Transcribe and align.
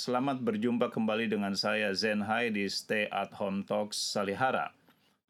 selamat 0.00 0.40
berjumpa 0.40 0.88
kembali 0.88 1.28
dengan 1.28 1.52
saya 1.52 1.92
Zen 1.92 2.24
Hai 2.24 2.48
di 2.48 2.64
Stay 2.72 3.04
at 3.12 3.36
Home 3.36 3.68
Talks 3.68 4.00
Salihara. 4.00 4.72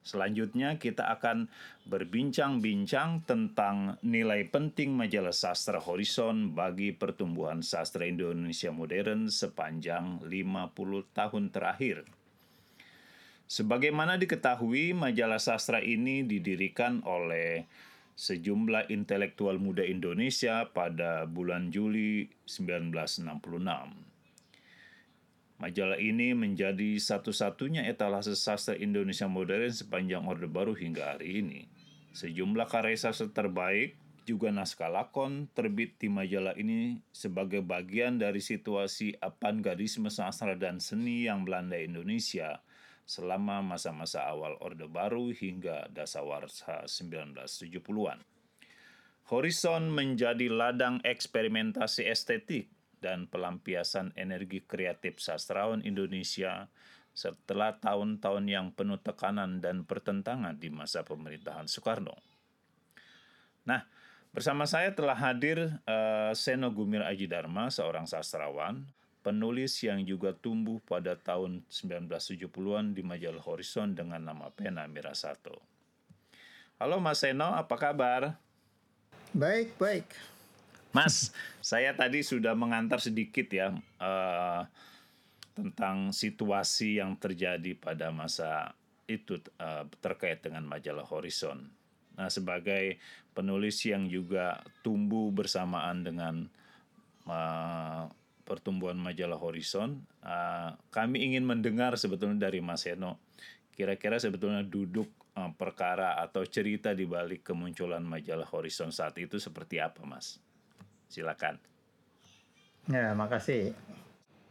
Selanjutnya 0.06 0.78
kita 0.78 1.10
akan 1.10 1.50
berbincang-bincang 1.90 3.26
tentang 3.26 3.98
nilai 4.06 4.46
penting 4.46 4.94
majalah 4.94 5.34
sastra 5.34 5.82
Horizon 5.82 6.54
bagi 6.54 6.94
pertumbuhan 6.94 7.66
sastra 7.66 8.06
Indonesia 8.06 8.70
modern 8.70 9.26
sepanjang 9.26 10.22
50 10.22 10.30
tahun 11.18 11.50
terakhir. 11.50 12.06
Sebagaimana 13.50 14.22
diketahui, 14.22 14.94
majalah 14.94 15.42
sastra 15.42 15.82
ini 15.82 16.22
didirikan 16.22 17.02
oleh 17.02 17.66
sejumlah 18.14 18.86
intelektual 18.94 19.58
muda 19.58 19.82
Indonesia 19.82 20.62
pada 20.70 21.26
bulan 21.26 21.74
Juli 21.74 22.30
1966. 22.46 24.10
Majalah 25.60 26.00
ini 26.00 26.32
menjadi 26.32 26.96
satu-satunya 26.96 27.84
etalase 27.84 28.32
sastra 28.32 28.74
Indonesia 28.80 29.28
modern 29.28 29.68
sepanjang 29.68 30.24
Orde 30.24 30.48
Baru 30.48 30.72
hingga 30.72 31.14
hari 31.14 31.44
ini. 31.44 31.68
Sejumlah 32.16 32.64
karya 32.64 32.96
sastra 32.96 33.28
terbaik, 33.28 33.94
juga 34.24 34.48
naskah 34.48 34.88
lakon 34.88 35.52
terbit 35.52 36.00
di 36.00 36.08
majalah 36.08 36.56
ini 36.56 37.04
sebagai 37.12 37.60
bagian 37.60 38.16
dari 38.16 38.40
situasi 38.40 39.20
avantgardisme 39.20 40.08
sastra 40.08 40.56
dan 40.56 40.80
seni 40.80 41.28
yang 41.28 41.44
melanda 41.44 41.76
Indonesia– 41.76 42.56
selama 43.10 43.58
masa-masa 43.58 44.22
awal 44.22 44.54
Orde 44.62 44.86
Baru 44.86 45.34
hingga 45.34 45.90
dasawarsa 45.90 46.86
1970-an. 46.86 48.22
Horizon 49.26 49.90
menjadi 49.90 50.46
ladang 50.46 51.02
eksperimentasi 51.02 52.06
estetik 52.06 52.70
dan 53.00 53.26
pelampiasan 53.26 54.12
energi 54.14 54.62
kreatif 54.64 55.18
sastrawan 55.18 55.80
Indonesia 55.82 56.68
setelah 57.10 57.74
tahun-tahun 57.76 58.44
yang 58.46 58.70
penuh 58.70 59.00
tekanan 59.02 59.58
dan 59.58 59.82
pertentangan 59.82 60.56
di 60.56 60.70
masa 60.70 61.02
pemerintahan 61.02 61.66
Soekarno. 61.66 62.14
Nah, 63.66 63.84
bersama 64.30 64.64
saya 64.64 64.94
telah 64.94 65.18
hadir 65.18 65.58
uh, 65.84 66.32
Seno 66.32 66.70
Gumir 66.70 67.02
Aji 67.02 67.26
Dharma, 67.26 67.68
seorang 67.68 68.06
sastrawan, 68.06 68.86
penulis 69.20 69.76
yang 69.84 70.00
juga 70.06 70.32
tumbuh 70.32 70.80
pada 70.86 71.12
tahun 71.18 71.60
1970-an 71.68 72.96
di 72.96 73.02
majalah 73.04 73.42
Horizon 73.44 73.92
dengan 73.92 74.24
nama 74.24 74.48
pena 74.48 74.88
Mirasato. 74.88 75.60
Halo 76.80 76.96
Mas 76.96 77.20
Seno, 77.20 77.52
apa 77.52 77.76
kabar? 77.76 78.40
Baik, 79.36 79.76
baik. 79.76 80.08
Mas, 80.90 81.30
saya 81.62 81.94
tadi 81.94 82.26
sudah 82.26 82.58
mengantar 82.58 82.98
sedikit 82.98 83.46
ya 83.50 83.70
uh, 84.02 84.62
tentang 85.54 86.10
situasi 86.10 86.98
yang 86.98 87.14
terjadi 87.14 87.78
pada 87.78 88.10
masa 88.10 88.74
itu 89.06 89.38
uh, 89.58 89.86
terkait 90.02 90.42
dengan 90.42 90.66
majalah 90.66 91.06
Horizon. 91.06 91.70
Nah, 92.18 92.26
sebagai 92.30 92.98
penulis 93.34 93.78
yang 93.86 94.10
juga 94.10 94.62
tumbuh 94.82 95.30
bersamaan 95.30 96.02
dengan 96.02 96.34
uh, 97.26 98.10
pertumbuhan 98.46 98.98
majalah 98.98 99.38
Horizon, 99.38 100.02
uh, 100.26 100.74
kami 100.90 101.22
ingin 101.22 101.46
mendengar 101.46 101.94
sebetulnya 101.94 102.50
dari 102.50 102.58
Mas 102.58 102.82
Heno, 102.82 103.22
kira-kira 103.74 104.18
sebetulnya 104.18 104.66
duduk 104.66 105.06
uh, 105.38 105.54
perkara 105.54 106.18
atau 106.18 106.42
cerita 106.46 106.90
di 106.94 107.06
balik 107.06 107.46
kemunculan 107.46 108.02
majalah 108.02 108.46
Horizon 108.50 108.90
saat 108.90 109.14
itu 109.22 109.38
seperti 109.38 109.78
apa, 109.78 110.02
Mas? 110.02 110.42
Silakan. 111.10 111.58
Ya, 112.86 113.10
makasih. 113.18 113.74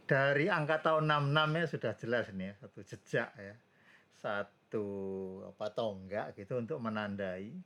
Dari 0.04 0.52
angka 0.52 0.84
tahun 0.84 1.08
66 1.08 1.56
ya 1.56 1.66
sudah 1.66 1.92
jelas 1.96 2.24
ini 2.36 2.52
ya, 2.52 2.54
satu 2.60 2.80
jejak 2.84 3.30
ya. 3.40 3.54
Satu 4.20 4.86
apa 5.48 5.66
tonggak 5.72 6.36
gitu 6.36 6.60
untuk 6.60 6.78
menandai 6.84 7.56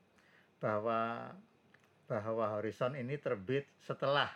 bahwa 0.62 1.34
bahwa 2.06 2.46
Horizon 2.54 2.94
ini 2.94 3.18
terbit 3.18 3.66
setelah 3.82 4.30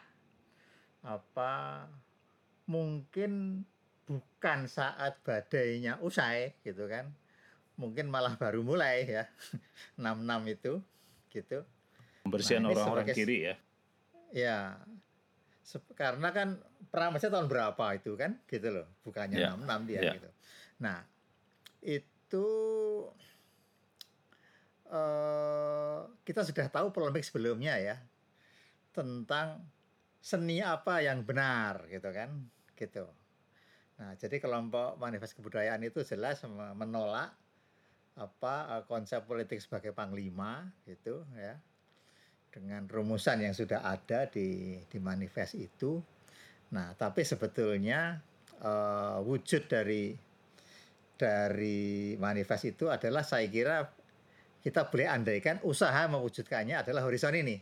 apa 1.06 1.84
mungkin 2.66 3.62
bukan 4.08 4.68
saat 4.68 5.20
badainya 5.20 6.00
usai 6.00 6.56
gitu 6.64 6.88
kan 6.88 7.12
mungkin 7.76 8.08
malah 8.08 8.34
baru 8.40 8.64
mulai 8.64 9.04
ya 9.04 9.24
66 10.00 10.56
itu 10.58 10.72
gitu 11.28 11.58
pembersihan 12.24 12.64
nah, 12.64 12.72
orang-orang 12.72 13.08
kiri 13.12 13.52
ya 13.52 13.54
ya 14.32 14.78
karena 15.96 16.32
kan 16.32 16.48
Pramasya 16.88 17.28
tahun 17.28 17.52
berapa 17.52 17.84
itu 18.00 18.16
kan? 18.16 18.40
Gitu 18.48 18.72
loh 18.72 18.88
bukannya 19.04 19.36
yeah. 19.36 19.52
66 19.52 19.88
dia 19.88 20.00
yeah. 20.00 20.14
gitu. 20.16 20.30
Nah 20.80 20.98
itu 21.84 22.48
uh, 24.88 26.08
kita 26.24 26.40
sudah 26.48 26.66
tahu 26.72 26.88
polemik 26.90 27.24
sebelumnya 27.24 27.76
ya 27.76 27.96
tentang 28.96 29.62
seni 30.18 30.64
apa 30.64 31.04
yang 31.04 31.28
benar 31.28 31.84
gitu 31.92 32.08
kan? 32.08 32.48
Gitu. 32.72 33.04
Nah 34.00 34.16
jadi 34.16 34.40
kelompok 34.40 34.96
manifest 34.96 35.36
kebudayaan 35.36 35.84
itu 35.84 36.00
jelas 36.00 36.40
menolak 36.72 37.36
apa 38.18 38.82
konsep 38.90 39.22
politik 39.30 39.62
sebagai 39.62 39.94
panglima 39.94 40.66
gitu 40.82 41.22
ya 41.38 41.54
dengan 42.48 42.88
rumusan 42.88 43.44
yang 43.44 43.54
sudah 43.54 43.84
ada 43.84 44.26
di 44.28 44.78
di 44.88 44.98
manifest 44.98 45.54
itu. 45.54 46.00
Nah 46.74 46.92
tapi 46.96 47.22
sebetulnya 47.24 48.18
uh, 48.64 49.20
wujud 49.22 49.68
dari 49.68 50.16
dari 51.18 52.14
manifest 52.14 52.64
itu 52.70 52.86
adalah 52.86 53.26
saya 53.26 53.46
kira 53.50 53.82
kita 54.62 54.86
boleh 54.90 55.06
andaikan 55.06 55.58
usaha 55.66 56.06
mewujudkannya 56.06 56.78
adalah 56.82 57.06
horizon 57.06 57.34
ini. 57.38 57.56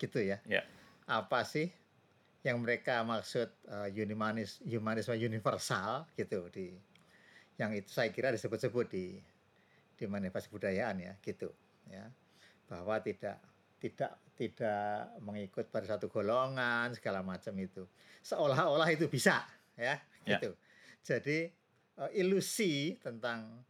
Gitu 0.00 0.24
ya. 0.24 0.40
Yeah. 0.48 0.64
apa 1.10 1.42
sih 1.42 1.66
yang 2.46 2.62
mereka 2.62 3.02
maksud 3.02 3.50
uh, 3.66 3.90
humanis, 3.90 4.62
humanisme 4.62 5.12
universal 5.18 6.06
gitu 6.14 6.46
di 6.54 6.70
yang 7.60 7.74
itu 7.74 7.90
saya 7.90 8.08
kira 8.14 8.32
disebut-sebut 8.32 8.86
di 8.88 9.18
di 9.98 10.04
manifest 10.08 10.48
kebudayaan 10.48 10.96
ya 11.02 11.12
gitu 11.20 11.52
ya. 11.90 12.08
Bahwa 12.70 13.02
tidak 13.02 13.42
tidak 13.80 14.12
tidak 14.36 15.16
mengikut 15.24 15.72
pada 15.72 15.96
satu 15.96 16.12
golongan 16.12 16.92
segala 16.92 17.24
macam 17.24 17.56
itu 17.56 17.88
seolah-olah 18.20 18.88
itu 18.92 19.08
bisa 19.08 19.40
ya, 19.74 19.96
ya. 20.28 20.36
gitu 20.36 20.52
jadi 21.00 21.48
uh, 21.96 22.10
ilusi 22.12 23.00
tentang 23.00 23.64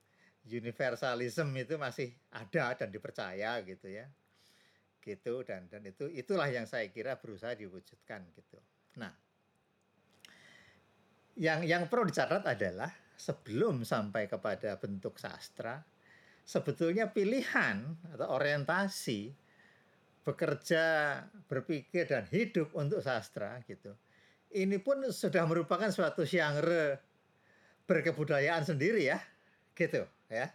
universalism 0.50 1.54
itu 1.54 1.78
masih 1.78 2.10
ada 2.34 2.75
dan 2.75 2.91
dipercaya 2.91 3.62
gitu 3.62 3.87
ya 3.87 4.10
gitu 5.00 5.41
dan 5.43 5.66
dan 5.72 5.81
itu 5.88 6.06
itulah 6.12 6.47
yang 6.47 6.69
saya 6.69 6.87
kira 6.92 7.16
berusaha 7.16 7.56
diwujudkan 7.56 8.21
gitu. 8.37 8.59
Nah, 9.00 9.12
yang 11.41 11.65
yang 11.65 11.88
perlu 11.88 12.12
dicatat 12.12 12.44
adalah 12.44 12.92
sebelum 13.16 13.82
sampai 13.82 14.28
kepada 14.28 14.77
bentuk 14.77 15.16
sastra, 15.16 15.80
sebetulnya 16.45 17.09
pilihan 17.09 17.80
atau 18.13 18.28
orientasi 18.36 19.33
bekerja, 20.25 21.17
berpikir 21.49 22.05
dan 22.05 22.28
hidup 22.28 22.71
untuk 22.77 23.01
sastra 23.01 23.61
gitu. 23.65 23.97
Ini 24.51 24.83
pun 24.83 25.07
sudah 25.09 25.47
merupakan 25.47 25.89
suatu 25.89 26.27
genre 26.27 26.99
berkebudayaan 27.87 28.67
sendiri 28.67 29.07
ya, 29.07 29.19
gitu 29.75 30.05
ya, 30.27 30.51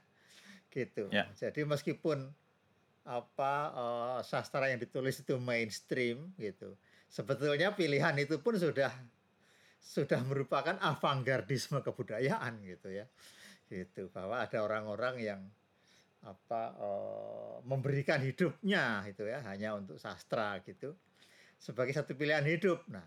gitu. 0.72 1.08
Ya. 1.12 1.32
Jadi 1.36 1.64
meskipun 1.64 2.28
apa 3.06 3.54
uh, 3.72 4.20
sastra 4.26 4.68
yang 4.68 4.82
ditulis 4.82 5.22
itu 5.22 5.38
mainstream 5.38 6.34
gitu. 6.36 6.76
Sebetulnya 7.08 7.72
pilihan 7.72 8.18
itu 8.18 8.42
pun 8.42 8.58
sudah 8.58 8.92
sudah 9.80 10.20
merupakan 10.26 10.76
avantgardisme 10.82 11.80
kebudayaan 11.80 12.60
gitu 12.66 12.92
ya. 12.92 13.06
Gitu 13.70 14.12
bahwa 14.12 14.42
ada 14.44 14.62
orang-orang 14.62 15.16
yang 15.22 15.42
apa 16.26 16.74
uh, 16.82 17.56
memberikan 17.70 18.18
hidupnya 18.18 19.06
itu 19.06 19.30
ya 19.30 19.46
hanya 19.46 19.78
untuk 19.78 20.02
sastra 20.02 20.58
gitu 20.66 20.98
sebagai 21.62 21.94
satu 21.94 22.18
pilihan 22.18 22.44
hidup. 22.44 22.82
Nah, 22.90 23.06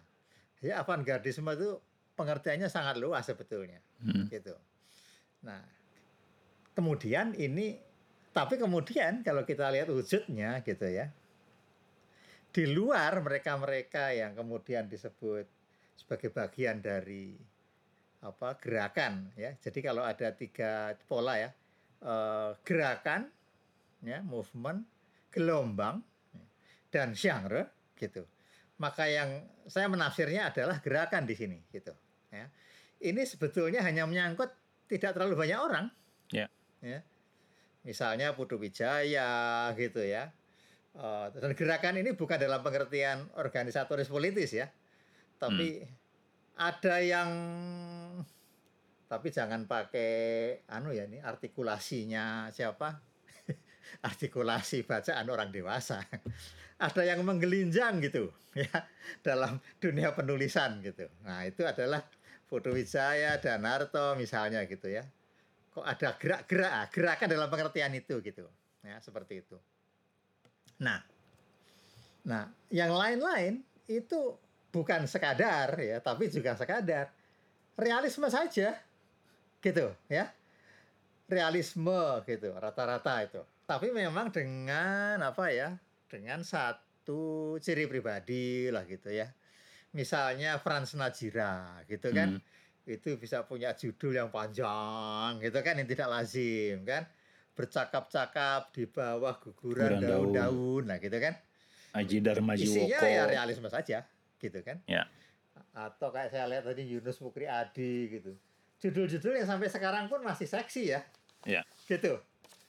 ya 0.63 0.81
avantgardisme 0.83 1.51
itu 1.55 1.79
pengertiannya 2.15 2.71
sangat 2.71 2.99
luas 2.99 3.27
sebetulnya. 3.27 3.83
Hmm. 3.99 4.31
Gitu. 4.31 4.55
Nah, 5.43 5.63
kemudian 6.79 7.35
ini 7.35 7.75
tapi 8.31 8.55
kemudian 8.55 9.27
kalau 9.27 9.43
kita 9.43 9.67
lihat 9.75 9.91
wujudnya 9.91 10.63
gitu 10.63 10.87
ya 10.87 11.11
di 12.55 12.65
luar 12.71 13.19
mereka-mereka 13.19 14.15
yang 14.15 14.39
kemudian 14.39 14.87
disebut 14.87 15.43
sebagai 15.99 16.31
bagian 16.31 16.79
dari 16.79 17.35
apa 18.23 18.55
gerakan 18.63 19.35
ya 19.35 19.59
jadi 19.59 19.91
kalau 19.91 20.07
ada 20.07 20.31
tiga 20.35 20.95
pola 21.11 21.35
ya 21.35 21.51
eh, 22.03 22.51
gerakan 22.63 23.31
ya 24.05 24.23
movement 24.23 24.87
gelombang 25.35 26.03
dan 26.89 27.13
genre 27.13 27.95
gitu. 27.99 28.25
Maka 28.79 29.11
yang 29.11 29.43
saya 29.67 29.91
menafsirnya 29.91 30.55
adalah 30.55 30.79
gerakan 30.79 31.27
di 31.27 31.35
sini 31.35 31.59
gitu 31.75 31.91
ya. 32.31 32.47
Ini 32.99 33.23
sebetulnya 33.27 33.83
hanya 33.83 34.07
menyangkut 34.07 34.51
tidak 34.91 35.15
terlalu 35.15 35.39
banyak 35.39 35.59
orang. 35.59 35.87
Ya. 36.35 36.51
ya. 36.83 37.03
Misalnya 37.87 38.35
Putu 38.35 38.59
Wijaya 38.59 39.71
gitu 39.79 40.03
ya. 40.03 40.31
Eh, 40.99 41.27
dan 41.31 41.53
gerakan 41.55 42.03
ini 42.03 42.11
bukan 42.17 42.39
dalam 42.41 42.59
pengertian 42.65 43.31
organisatoris 43.39 44.11
politis 44.11 44.51
ya. 44.51 44.67
Tapi 45.39 45.87
ada 46.59 46.97
yang 46.99 47.31
tapi 49.09 49.33
jangan 49.33 49.65
pakai 49.65 50.13
anu 50.69 50.93
ya 50.93 51.09
ini 51.09 51.17
artikulasinya 51.25 52.53
siapa? 52.53 53.01
Artikulasi 54.09 54.85
bacaan 54.85 55.27
orang 55.33 55.49
dewasa. 55.49 56.05
Ada 56.77 57.09
yang 57.09 57.25
menggelinjang 57.25 58.05
gitu 58.05 58.29
ya 58.69 58.85
dalam 59.25 59.65
dunia 59.81 60.13
penulisan 60.13 60.85
gitu. 60.85 61.09
Nah 61.25 61.49
itu 61.49 61.65
adalah 61.65 62.05
Putu 62.45 62.69
Wijaya 62.77 63.41
dan 63.41 63.65
Narto 63.65 64.13
misalnya 64.21 64.69
gitu 64.69 64.93
ya. 64.93 65.09
Kok 65.73 65.89
ada 65.89 66.13
gerak-gerak? 66.21 66.71
Ah, 66.71 66.87
gerakan 66.93 67.29
dalam 67.33 67.49
pengertian 67.49 67.97
itu 67.97 68.21
gitu 68.21 68.45
ya 68.85 69.01
seperti 69.01 69.41
itu. 69.41 69.57
Nah 70.85 71.01
nah 72.29 72.45
yang 72.69 72.93
lain-lain 72.93 73.65
itu 73.89 74.37
bukan 74.69 75.09
sekadar 75.09 75.81
ya 75.81 75.97
tapi 76.05 76.29
juga 76.29 76.53
sekadar. 76.61 77.09
Realisme 77.73 78.29
saja 78.29 78.77
gitu 79.63 79.93
ya. 80.09 80.31
Realisme 81.29 82.25
gitu 82.25 82.49
rata-rata 82.57 83.21
itu. 83.21 83.43
Tapi 83.69 83.93
memang 83.93 84.33
dengan 84.33 85.21
apa 85.21 85.53
ya 85.53 85.77
dengan 86.09 86.41
satu 86.41 87.57
ciri 87.61 87.85
pribadi 87.85 88.73
lah 88.73 88.89
gitu 88.89 89.13
ya. 89.13 89.29
Misalnya 89.93 90.57
Franz 90.61 90.97
Najira 90.97 91.85
gitu 91.85 92.09
kan. 92.15 92.41
Itu 92.89 93.21
bisa 93.21 93.45
punya 93.45 93.77
judul 93.77 94.17
yang 94.17 94.33
panjang 94.33 95.37
gitu 95.45 95.61
kan 95.61 95.77
yang 95.77 95.89
tidak 95.89 96.09
lazim 96.09 96.89
kan. 96.89 97.05
Bercakap-cakap 97.53 98.73
di 98.73 98.89
bawah 98.89 99.37
guguran 99.37 99.99
Guguran 99.99 100.01
daun. 100.01 100.33
daun-daun 100.33 100.83
nah 100.89 100.97
gitu 100.97 101.19
kan. 101.21 101.37
Aji 101.93 102.25
Dharma 102.25 102.57
isinya 102.57 102.97
Jiwoko. 103.01 103.05
ya 103.05 103.23
realisme 103.29 103.69
saja 103.69 104.09
gitu 104.41 104.61
kan. 104.65 104.81
Ya. 104.89 105.05
atau 105.79 106.11
kayak 106.11 106.35
saya 106.35 106.51
lihat 106.51 106.67
tadi 106.67 106.91
Yunus 106.91 107.23
Mukri 107.23 107.47
Adi 107.47 108.11
gitu 108.11 108.35
judul-judul 108.79 109.35
yang 109.35 109.47
sampai 109.47 109.67
sekarang 109.67 110.07
pun 110.07 110.21
masih 110.21 110.47
seksi 110.47 110.93
ya 110.93 111.01
Ya. 111.43 111.63
gitu 111.87 112.19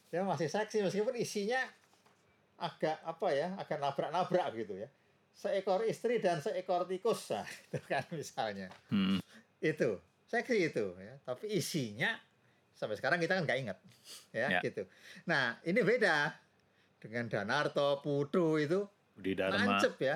ya 0.09 0.21
masih 0.23 0.45
seksi 0.45 0.81
meskipun 0.81 1.13
isinya 1.15 1.57
agak 2.57 2.99
apa 3.01 3.27
ya 3.29 3.47
agak 3.55 3.77
nabrak-nabrak 3.77 4.51
gitu 4.53 4.77
ya 4.77 4.89
seekor 5.31 5.81
istri 5.83 6.19
dan 6.19 6.37
seekor 6.39 6.83
tikus 6.85 7.31
lah 7.31 7.45
itu 7.65 7.79
kan 7.85 8.03
misalnya 8.11 8.67
Hmm. 8.89 9.17
itu 9.57 9.97
seksi 10.25 10.69
itu 10.69 10.85
ya 10.95 11.15
tapi 11.23 11.49
isinya 11.49 12.13
sampai 12.73 12.95
sekarang 12.95 13.17
kita 13.17 13.35
kan 13.35 13.43
nggak 13.43 13.59
ingat 13.59 13.77
ya, 14.31 14.47
Ya. 14.49 14.59
gitu 14.61 14.85
nah 15.25 15.57
ini 15.61 15.81
beda 15.81 16.33
dengan 16.99 17.25
Danarto 17.25 17.99
Putu 17.99 18.57
itu 18.57 18.83
Budi 19.15 19.35
Dharma. 19.35 19.79
Nancep 19.79 19.99
ya. 19.99 20.15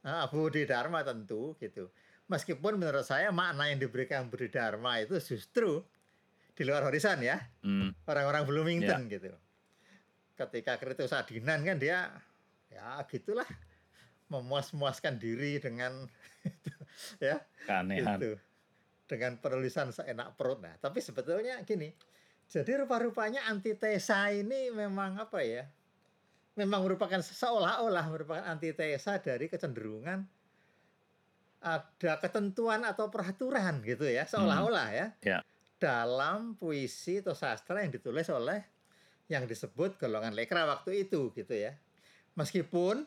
Nah, 0.00 0.28
Budi 0.28 0.64
Dharma 0.64 1.00
tentu 1.00 1.56
gitu. 1.56 1.88
Meskipun 2.30 2.78
menurut 2.78 3.02
saya 3.02 3.34
makna 3.34 3.66
yang 3.66 3.82
diberikan 3.82 4.30
Budi 4.30 4.46
Dharma 4.46 5.02
itu 5.02 5.18
justru 5.18 5.82
di 6.54 6.62
luar 6.62 6.86
horizon 6.86 7.18
ya. 7.26 7.42
Hmm. 7.66 7.90
Orang-orang 8.06 8.46
Bloomington 8.46 9.10
gitu. 9.10 9.34
Ketika 10.38 10.78
Kritus 10.78 11.10
Adinan 11.10 11.66
kan 11.66 11.82
dia 11.82 12.06
ya 12.70 13.02
gitulah 13.10 13.50
memuas-muaskan 14.30 15.18
diri 15.18 15.58
dengan 15.58 16.06
ya 17.18 17.42
Keanehan. 17.66 18.14
gitu. 18.22 18.38
Dengan 19.10 19.34
penulisan 19.42 19.90
seenak 19.90 20.38
perut. 20.38 20.62
Nah, 20.62 20.78
tapi 20.78 21.02
sebetulnya 21.02 21.58
gini. 21.66 21.90
Jadi 22.46 22.78
rupa-rupanya 22.78 23.50
antitesa 23.50 24.30
ini 24.30 24.70
memang 24.70 25.18
apa 25.18 25.42
ya? 25.42 25.66
Memang 26.54 26.86
merupakan 26.86 27.18
seolah-olah 27.18 28.06
merupakan 28.06 28.46
antitesa 28.46 29.18
dari 29.18 29.50
kecenderungan 29.50 30.39
ada 31.60 32.12
ketentuan 32.18 32.82
atau 32.82 33.08
peraturan 33.08 33.84
gitu 33.84 34.04
ya, 34.04 34.24
seolah-olah 34.24 34.88
ya. 34.90 35.06
Ya. 35.20 35.38
Dalam 35.76 36.56
puisi 36.56 37.20
atau 37.20 37.32
sastra 37.32 37.84
yang 37.84 37.92
ditulis 37.92 38.28
oleh 38.28 38.60
yang 39.28 39.44
disebut 39.44 39.96
golongan 39.96 40.32
lekra 40.32 40.64
waktu 40.64 41.04
itu 41.04 41.30
gitu 41.32 41.54
ya. 41.54 41.76
Meskipun 42.34 43.04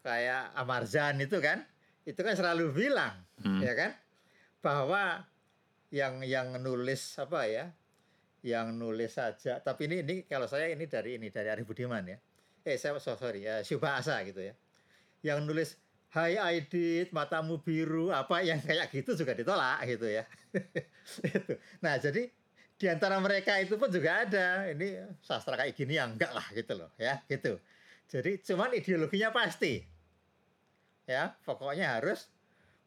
kayak 0.00 0.52
Amarzan 0.54 1.20
itu 1.20 1.40
kan, 1.40 1.64
itu 2.04 2.20
kan 2.20 2.32
selalu 2.32 2.72
bilang 2.72 3.14
Hmm. 3.40 3.56
ya 3.64 3.72
kan 3.72 3.96
bahwa 4.60 5.24
yang 5.88 6.20
yang 6.20 6.60
nulis 6.60 7.16
apa 7.16 7.48
ya 7.48 7.72
yang 8.44 8.76
nulis 8.76 9.16
saja 9.16 9.64
tapi 9.64 9.88
ini 9.88 10.04
ini 10.04 10.14
kalau 10.28 10.44
saya 10.44 10.68
ini 10.68 10.84
dari 10.84 11.16
ini 11.16 11.32
dari 11.32 11.48
Arif 11.48 11.64
Budiman 11.64 12.04
ya 12.04 12.20
eh 12.60 12.76
saya 12.76 13.00
so- 13.00 13.16
sorry 13.16 13.48
ya 13.48 13.64
Subasa 13.64 14.20
gitu 14.28 14.44
ya 14.44 14.52
yang 15.24 15.48
nulis 15.48 15.80
Hai 16.10 16.34
Aidit 16.34 17.14
matamu 17.14 17.62
biru 17.62 18.10
apa 18.10 18.42
yang 18.42 18.58
kayak 18.58 18.90
gitu 18.90 19.14
juga 19.14 19.30
ditolak 19.30 19.86
gitu 19.86 20.10
ya. 20.10 20.26
Nah 21.84 22.02
jadi 22.02 22.26
di 22.74 22.86
antara 22.90 23.22
mereka 23.22 23.54
itu 23.62 23.78
pun 23.78 23.86
juga 23.86 24.26
ada. 24.26 24.66
Ini 24.74 25.18
sastra 25.22 25.54
kayak 25.54 25.78
gini 25.78 25.94
yang 25.94 26.18
enggak 26.18 26.34
lah 26.34 26.46
gitu 26.50 26.74
loh 26.74 26.90
ya 26.98 27.22
gitu. 27.30 27.62
Jadi 28.10 28.42
cuman 28.42 28.74
ideologinya 28.74 29.30
pasti 29.30 29.78
ya. 31.06 31.30
Pokoknya 31.46 32.02
harus 32.02 32.26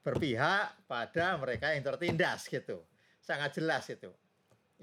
berpihak 0.04 0.84
pada 0.92 1.40
mereka 1.40 1.72
yang 1.72 1.84
tertindas 1.88 2.52
gitu. 2.52 2.84
Sangat 3.24 3.56
jelas 3.56 3.88
itu 3.88 4.12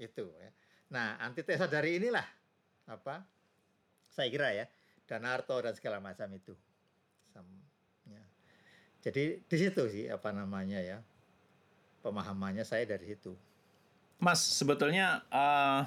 itu 0.01 0.25
ya. 0.33 0.49
nah 0.89 1.21
antitesa 1.21 1.69
dari 1.69 2.01
inilah 2.01 2.25
apa 2.89 3.21
saya 4.09 4.27
kira 4.33 4.49
ya 4.51 4.65
Danarto 5.05 5.55
dan 5.61 5.77
segala 5.77 6.01
macam 6.01 6.25
itu. 6.33 6.57
Sam- 7.29 7.47
ya. 7.47 7.70
Jadi 9.01 9.41
di 9.41 9.57
situ 9.57 9.83
sih 9.89 10.05
apa 10.09 10.29
namanya 10.33 10.79
ya 10.81 10.97
pemahamannya 12.05 12.65
saya 12.65 12.85
dari 12.85 13.13
situ 13.13 13.33
Mas, 14.21 14.37
sebetulnya 14.37 15.25
eh, 15.33 15.81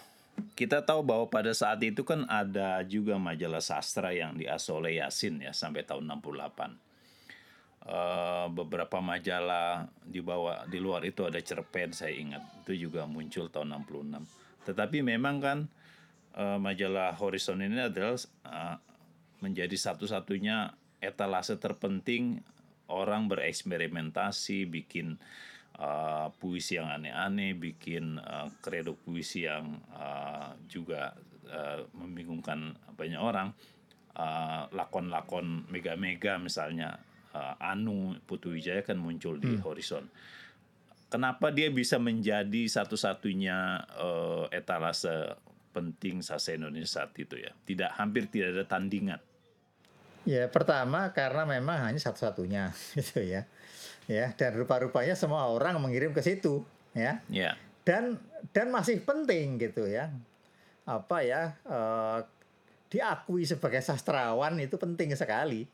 kita 0.58 0.82
tahu 0.82 1.06
bahwa 1.06 1.30
pada 1.30 1.54
saat 1.54 1.78
itu 1.86 2.02
kan 2.02 2.26
ada 2.26 2.82
juga 2.82 3.14
majalah 3.14 3.62
sastra 3.62 4.10
yang 4.10 4.34
diasuh 4.34 4.82
oleh 4.82 4.98
Yasin 4.98 5.38
ya 5.38 5.54
sampai 5.54 5.86
tahun 5.86 6.10
68. 6.18 6.74
Eh, 7.84 8.46
beberapa 8.50 8.98
majalah 8.98 9.86
di 10.02 10.18
bawah 10.18 10.66
di 10.66 10.82
luar 10.82 11.06
itu 11.06 11.22
ada 11.22 11.38
cerpen 11.38 11.94
saya 11.94 12.16
ingat 12.16 12.42
itu 12.66 12.90
juga 12.90 13.06
muncul 13.06 13.46
tahun 13.46 13.86
66. 13.86 14.26
Tetapi 14.66 14.98
memang 15.06 15.36
kan 15.38 15.58
eh, 16.34 16.58
majalah 16.58 17.14
Horizon 17.14 17.62
ini 17.62 17.86
adalah 17.86 18.18
eh, 18.50 18.76
menjadi 19.46 19.78
satu-satunya 19.78 20.74
etalase 20.98 21.54
terpenting 21.60 22.42
orang 22.88 23.30
bereksperimentasi 23.30 24.68
bikin 24.68 25.16
uh, 25.80 26.28
puisi 26.36 26.76
yang 26.76 26.90
aneh-aneh, 26.92 27.56
bikin 27.56 28.20
uh, 28.20 28.50
kredo 28.60 28.94
puisi 28.98 29.48
yang 29.48 29.80
uh, 29.94 30.52
juga 30.68 31.16
uh, 31.48 31.86
membingungkan 31.96 32.76
banyak 32.96 33.20
orang. 33.20 33.54
Uh, 34.14 34.70
lakon-lakon 34.70 35.66
mega-mega 35.74 36.38
misalnya 36.38 37.02
uh, 37.34 37.58
Anu 37.58 38.14
Putu 38.22 38.54
Wijaya 38.54 38.86
kan 38.86 38.94
muncul 38.94 39.42
di 39.42 39.58
Horizon. 39.58 40.06
Kenapa 41.10 41.50
dia 41.50 41.66
bisa 41.70 41.98
menjadi 41.98 42.66
satu-satunya 42.70 43.86
uh, 43.98 44.46
etalase 44.54 45.34
penting 45.74 46.22
sastra 46.22 46.54
Indonesia 46.54 47.02
saat 47.02 47.10
itu 47.18 47.34
ya? 47.38 47.50
Tidak 47.50 47.98
hampir 47.98 48.30
tidak 48.30 48.54
ada 48.54 48.64
tandingan. 48.78 49.18
Ya, 50.24 50.48
pertama 50.48 51.12
karena 51.12 51.44
memang 51.44 51.80
hanya 51.84 52.00
satu-satunya 52.00 52.72
gitu 52.96 53.20
ya. 53.20 53.44
Ya, 54.04 54.32
dan 54.36 54.52
rupa-rupanya 54.56 55.16
semua 55.16 55.48
orang 55.48 55.80
mengirim 55.80 56.12
ke 56.12 56.20
situ, 56.20 56.64
ya. 56.92 57.24
Ya. 57.32 57.56
Dan 57.84 58.20
dan 58.52 58.68
masih 58.72 59.00
penting 59.04 59.60
gitu 59.60 59.88
ya. 59.88 60.12
Apa 60.84 61.24
ya? 61.24 61.56
eh, 61.64 62.20
diakui 62.92 63.48
sebagai 63.48 63.80
sastrawan 63.82 64.54
itu 64.60 64.76
penting 64.76 65.16
sekali 65.18 65.66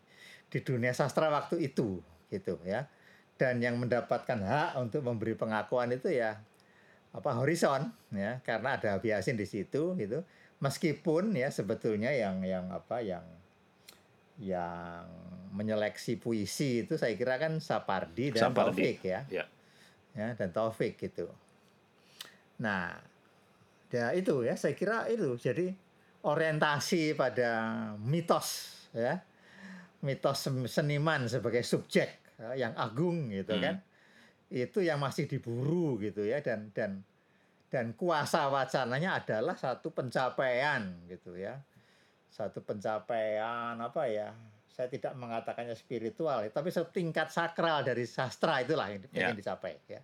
di 0.49 0.59
dunia 0.64 0.95
sastra 0.95 1.30
waktu 1.30 1.62
itu 1.71 2.02
gitu 2.30 2.59
ya. 2.62 2.87
Dan 3.35 3.59
yang 3.62 3.78
mendapatkan 3.78 4.38
hak 4.40 4.78
untuk 4.78 5.02
memberi 5.07 5.35
pengakuan 5.35 5.90
itu 5.95 6.11
ya 6.12 6.38
apa 7.11 7.35
horizon 7.35 7.90
ya 8.14 8.38
karena 8.47 8.78
ada 8.78 9.02
biasin 9.02 9.35
di 9.35 9.42
situ 9.42 9.99
gitu 9.99 10.23
meskipun 10.62 11.35
ya 11.35 11.50
sebetulnya 11.50 12.14
yang 12.14 12.47
yang 12.47 12.71
apa 12.71 13.02
yang 13.02 13.26
yang 14.40 15.04
menyeleksi 15.52 16.16
puisi 16.16 16.82
itu 16.82 16.97
saya 16.97 17.12
kira 17.14 17.37
kan 17.37 17.59
Sapardi 17.59 18.32
dan 18.32 18.50
Sapardi. 18.50 18.80
Taufik 18.80 18.99
ya 19.04 19.20
Ya. 19.28 19.44
ya 20.14 20.32
dan 20.35 20.50
Taufik 20.50 20.97
gitu 20.97 21.28
nah 22.56 22.97
ya 23.90 24.12
itu 24.12 24.44
ya 24.44 24.54
saya 24.54 24.73
kira 24.73 25.09
itu 25.09 25.35
jadi 25.37 25.73
orientasi 26.23 27.12
pada 27.12 27.50
mitos 27.99 28.49
ya 28.92 29.20
mitos 30.00 30.44
seniman 30.68 31.26
sebagai 31.26 31.61
subjek 31.61 32.37
ya, 32.37 32.68
yang 32.68 32.73
agung 32.76 33.28
gitu 33.28 33.56
Hmm. 33.56 33.64
kan 33.64 33.76
itu 34.50 34.82
yang 34.82 34.99
masih 34.99 35.26
diburu 35.26 36.00
gitu 36.00 36.25
ya 36.25 36.42
dan 36.42 36.73
dan 36.75 37.02
dan 37.70 37.94
kuasa 37.94 38.50
wacananya 38.50 39.23
adalah 39.23 39.54
satu 39.54 39.94
pencapaian 39.94 40.90
gitu 41.06 41.38
ya 41.38 41.59
satu 42.30 42.62
pencapaian 42.62 43.75
apa 43.76 44.06
ya 44.06 44.30
saya 44.70 44.87
tidak 44.87 45.12
mengatakannya 45.12 45.75
spiritual 45.75 46.40
tapi 46.49 46.70
setingkat 46.70 47.28
sakral 47.28 47.82
dari 47.82 48.06
sastra 48.06 48.62
itulah 48.62 48.87
yang 48.88 49.02
Ya. 49.10 49.28
ingin 49.28 49.38
dicapai 49.38 49.76
ya. 49.84 50.00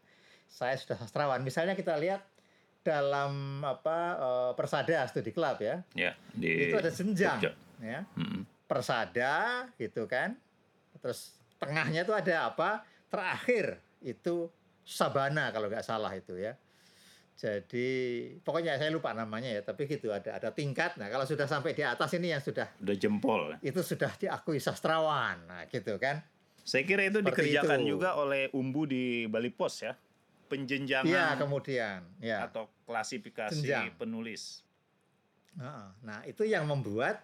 Saya 0.47 0.75
sudah 0.75 0.95
sastrawan. 0.97 1.41
Misalnya 1.41 1.73
kita 1.73 1.97
lihat 1.97 2.23
dalam 2.83 3.63
apa 3.63 3.99
eh, 4.15 4.53
persada 4.55 5.07
studi 5.07 5.31
club 5.31 5.59
ya. 5.59 5.83
Ya, 5.93 6.13
di 6.31 6.71
itu 6.71 6.77
ada 6.77 6.91
senjang 6.91 7.39
Jogja. 7.41 7.53
ya. 7.81 8.01
Mm-mm. 8.15 8.43
persada 8.67 9.35
gitu 9.75 10.07
kan. 10.07 10.35
Terus 11.01 11.35
tengahnya 11.57 12.03
itu 12.03 12.13
ada 12.13 12.51
apa? 12.51 12.83
Terakhir 13.07 13.79
itu 14.03 14.51
sabana 14.83 15.51
kalau 15.51 15.67
nggak 15.67 15.83
salah 15.83 16.15
itu 16.15 16.39
ya 16.39 16.55
jadi 17.37 17.89
pokoknya 18.41 18.75
saya 18.75 18.89
lupa 18.89 19.13
namanya 19.13 19.49
ya 19.51 19.61
tapi 19.61 19.85
gitu 19.85 20.09
ada 20.09 20.35
ada 20.35 20.49
tingkat 20.51 20.97
nah 20.97 21.07
kalau 21.07 21.23
sudah 21.23 21.45
sampai 21.45 21.71
di 21.71 21.85
atas 21.85 22.09
ini 22.13 22.33
yang 22.33 22.41
sudah 22.41 22.65
Udah 22.81 22.97
jempol. 22.97 23.53
itu 23.61 23.77
sudah 23.79 24.09
diakui 24.11 24.57
sastrawan 24.57 25.45
nah 25.45 25.63
gitu 25.67 25.97
kan 25.97 26.25
Saya 26.59 26.83
kira 26.83 27.05
itu 27.05 27.21
Seperti 27.21 27.31
dikerjakan 27.53 27.79
itu. 27.79 27.89
juga 27.89 28.17
oleh 28.17 28.51
Umbu 28.51 28.83
di 28.85 29.05
Bali 29.25 29.49
Pos 29.49 29.81
ya. 29.81 29.95
Penjenjangan 30.47 31.07
iya 31.07 31.37
kemudian 31.37 32.03
ya 32.19 32.43
atau 32.43 32.67
klasifikasi 32.83 33.55
Jenjang. 33.61 33.95
penulis. 33.95 34.67
Nah 36.01 36.21
itu 36.25 36.43
yang 36.43 36.65
membuat 36.65 37.23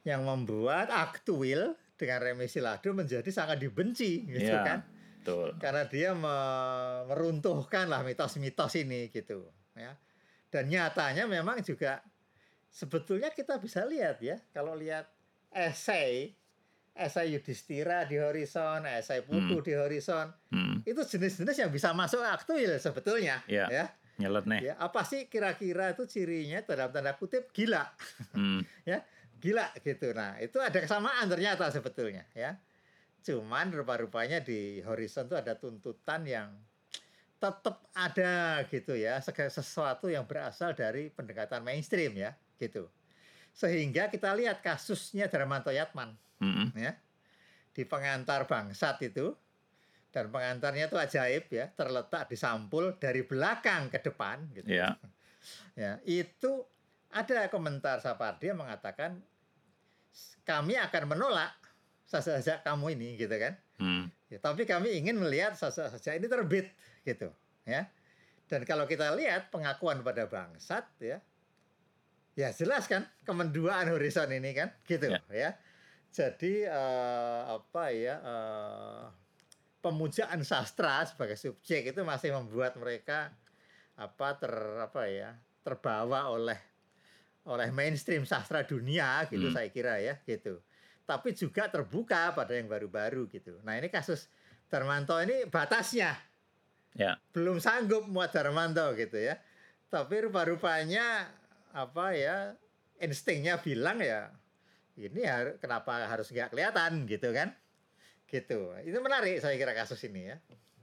yang 0.00 0.22
membuat 0.22 0.86
aktuil 0.88 1.74
dengan 1.94 2.22
remisi 2.22 2.56
ladu 2.58 2.90
menjadi 2.90 3.26
sangat 3.28 3.58
dibenci 3.58 4.24
gitu 4.24 4.48
Ya. 4.50 4.62
kan 4.62 4.78
Betul. 5.20 5.52
karena 5.56 5.84
dia 5.84 6.10
me- 6.10 7.04
meruntuhkan 7.06 7.86
lah 7.86 8.00
mitos-mitos 8.00 8.72
ini 8.74 9.08
gitu 9.08 9.44
ya 9.72 9.92
dan 10.48 10.64
nyatanya 10.64 11.24
memang 11.26 11.60
juga 11.60 12.00
sebetulnya 12.66 13.28
kita 13.28 13.56
bisa 13.56 13.84
lihat 13.84 14.16
ya 14.18 14.40
kalau 14.50 14.72
lihat 14.72 15.06
esai 15.50 16.32
esai 16.90 17.32
Yudhistira 17.32 18.02
di 18.04 18.16
horizon 18.16 18.82
esai 18.86 19.20
Putu 19.20 19.56
Hmm. 19.56 19.62
di 19.62 19.72
horizon 19.72 20.26
Hmm. 20.48 20.80
itu 20.82 20.98
jenis-jenis 20.98 21.56
yang 21.58 21.70
bisa 21.70 21.92
masuk 21.92 22.20
aktuil 22.20 22.72
sebetulnya 22.76 23.44
Ya. 23.44 23.68
ya 23.68 23.86
Nyelet 24.16 24.44
nih. 24.46 24.60
ya 24.62 24.74
apa 24.76 25.00
sih 25.02 25.26
kira-kira 25.26 25.92
itu 25.92 26.04
cirinya 26.04 26.60
dalam 26.62 26.90
tanda 26.90 27.12
kutip 27.12 27.52
gila 27.52 27.84
Hmm. 28.32 28.60
ya 28.90 29.04
gila 29.36 29.68
gitu 29.78 30.12
nah 30.12 30.36
itu 30.36 30.56
ada 30.56 30.76
kesamaan 30.76 31.24
ternyata 31.26 31.68
sebetulnya 31.68 32.24
ya 32.32 32.56
cuman 33.20 33.68
rupa-rupanya 33.72 34.40
di 34.40 34.80
horizon 34.80 35.28
itu 35.28 35.36
ada 35.36 35.54
tuntutan 35.56 36.24
yang 36.24 36.48
tetap 37.40 37.88
ada 37.96 38.64
gitu 38.68 38.92
ya 38.92 39.16
sesuatu 39.24 40.12
yang 40.12 40.28
berasal 40.28 40.76
dari 40.76 41.08
pendekatan 41.08 41.64
mainstream 41.64 42.12
ya 42.16 42.36
gitu 42.60 42.88
sehingga 43.56 44.12
kita 44.12 44.36
lihat 44.36 44.60
kasusnya 44.60 45.28
Darmanto 45.28 45.72
Yatman 45.72 46.12
Mm-mm. 46.40 46.76
ya 46.76 46.92
di 47.72 47.82
pengantar 47.88 48.44
bangsat 48.44 49.00
itu 49.04 49.32
dan 50.10 50.28
pengantarnya 50.28 50.90
itu 50.90 50.96
ajaib 50.98 51.44
ya 51.48 51.70
terletak 51.70 52.28
di 52.28 52.36
sampul 52.36 52.98
dari 52.98 53.22
belakang 53.24 53.88
ke 53.88 54.02
depan 54.02 54.42
gitu 54.52 54.68
Ya. 54.68 54.98
ya 55.78 55.96
itu 56.04 56.66
ada 57.10 57.48
komentar 57.48 58.02
Sapardi 58.02 58.52
yang 58.52 58.60
mengatakan 58.60 59.22
kami 60.42 60.74
akan 60.76 61.04
menolak 61.08 61.59
sajak 62.10 62.66
kamu 62.66 62.98
ini 62.98 63.14
gitu 63.14 63.32
kan 63.38 63.54
Hmm. 63.80 64.12
ya, 64.28 64.36
tapi 64.36 64.66
kami 64.66 64.98
ingin 64.98 65.16
melihat 65.16 65.54
sajak 65.56 66.18
ini 66.18 66.26
terbit 66.26 66.66
gitu 67.06 67.30
ya 67.64 67.86
dan 68.50 68.66
kalau 68.66 68.84
kita 68.84 69.14
lihat 69.14 69.48
pengakuan 69.48 70.02
pada 70.02 70.26
bangsat 70.26 70.84
ya 70.98 71.22
ya 72.34 72.50
jelas 72.50 72.84
kan 72.84 73.06
kemenduaan 73.22 73.88
horizon 73.88 74.28
ini 74.34 74.50
kan 74.52 74.74
gitu 74.84 75.06
Ya. 75.08 75.20
ya 75.30 75.50
jadi 76.10 76.66
eh, 76.66 77.40
apa 77.46 77.84
ya 77.94 78.16
eh, 78.18 79.04
pemujaan 79.80 80.42
sastra 80.42 81.06
sebagai 81.06 81.38
subjek 81.38 81.94
itu 81.94 82.00
masih 82.02 82.34
membuat 82.34 82.76
mereka 82.76 83.32
apa 83.94 84.36
ter 84.36 84.52
apa 84.82 85.02
ya 85.08 85.30
terbawa 85.62 86.28
oleh 86.28 86.58
oleh 87.48 87.68
mainstream 87.72 88.28
sastra 88.28 88.60
dunia 88.66 89.24
gitu 89.30 89.48
Hmm. 89.48 89.56
saya 89.56 89.68
kira 89.72 89.96
ya 90.04 90.20
gitu 90.28 90.60
tapi 91.04 91.34
juga 91.34 91.66
terbuka 91.66 92.32
pada 92.32 92.54
yang 92.54 92.70
baru-baru 92.70 93.26
gitu. 93.30 93.58
Nah 93.66 93.76
ini 93.76 93.90
kasus 93.90 94.30
Darmanto 94.70 95.18
ini 95.18 95.46
batasnya. 95.50 96.14
Ya. 96.90 97.14
belum 97.30 97.62
sanggup 97.62 98.10
muat 98.10 98.34
Darmanto 98.34 98.82
gitu 98.98 99.14
ya. 99.14 99.38
Tapi 99.86 100.26
rupa-rupanya 100.26 101.30
apa 101.70 102.18
ya 102.18 102.58
instingnya 102.98 103.62
bilang 103.62 104.02
ya 104.02 104.34
ini 104.98 105.22
har- 105.22 105.56
kenapa 105.62 106.10
harus 106.10 106.28
nggak 106.28 106.50
kelihatan? 106.50 107.06
gitu 107.06 107.30
kan. 107.30 107.54
Gitu. 108.26 108.74
Itu 108.86 108.98
menarik 109.02 109.42
saya 109.42 109.58
kira 109.58 109.74
kasus 109.74 110.02
ini 110.06 110.30
ya. 110.30 110.36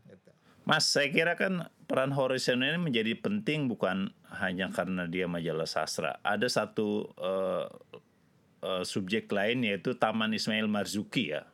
Gitu. 0.07 0.31
Mas, 0.67 0.83
saya 0.83 1.07
kira 1.07 1.39
kan 1.39 1.71
peran 1.88 2.12
Horizon 2.12 2.59
ini 2.59 2.75
menjadi 2.75 3.15
penting 3.15 3.71
bukan 3.71 4.12
hanya 4.36 4.67
karena 4.67 5.07
dia 5.07 5.24
majalah 5.24 5.63
sastra. 5.63 6.19
Ada 6.27 6.51
satu 6.51 7.07
eh, 7.15 7.67
eh, 8.63 8.83
subjek 8.83 9.29
lain 9.29 9.65
yaitu 9.65 9.97
Taman 9.97 10.33
Ismail 10.33 10.69
Marzuki 10.69 11.33
ya. 11.33 11.45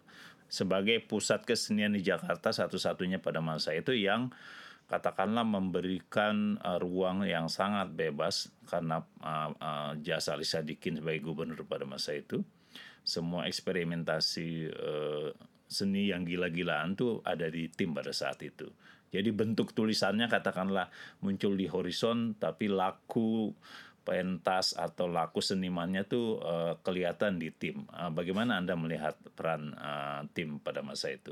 Sebagai 0.48 1.02
pusat 1.10 1.42
kesenian 1.50 1.98
di 1.98 2.06
Jakarta 2.06 2.54
satu-satunya 2.54 3.18
pada 3.18 3.42
masa 3.42 3.74
itu 3.74 3.90
yang 3.98 4.30
katakanlah 4.88 5.44
memberikan 5.48 6.60
eh, 6.62 6.78
ruang 6.78 7.26
yang 7.26 7.50
sangat 7.50 7.92
bebas 7.94 8.52
karena 8.70 9.02
eh, 9.24 9.50
eh, 9.58 9.92
jasa 10.06 10.38
Ali 10.38 10.46
Sadikin 10.46 11.00
sebagai 11.00 11.26
gubernur 11.26 11.66
pada 11.66 11.88
masa 11.88 12.14
itu. 12.14 12.44
Semua 13.04 13.50
eksperimentasi 13.52 14.50
eh, 14.72 15.30
seni 15.68 16.14
yang 16.14 16.24
gila-gilaan 16.24 16.94
tuh 16.94 17.20
ada 17.26 17.50
di 17.50 17.68
tim 17.74 17.98
pada 17.98 18.14
saat 18.14 18.40
itu. 18.46 18.70
Jadi 19.14 19.30
bentuk 19.30 19.78
tulisannya 19.78 20.26
katakanlah 20.26 20.90
muncul 21.22 21.54
di 21.54 21.70
horizon 21.70 22.34
tapi 22.34 22.66
laku 22.66 23.54
pentas 24.04 24.76
atau 24.76 25.08
laku 25.08 25.40
senimannya 25.40 26.04
tuh 26.06 26.40
eh, 26.44 26.74
kelihatan 26.84 27.40
di 27.40 27.50
tim. 27.52 27.88
Eh, 27.90 28.12
bagaimana 28.12 28.60
Anda 28.60 28.76
melihat 28.76 29.16
peran 29.36 29.74
eh, 29.74 30.22
tim 30.36 30.60
pada 30.60 30.84
masa 30.84 31.10
itu? 31.10 31.32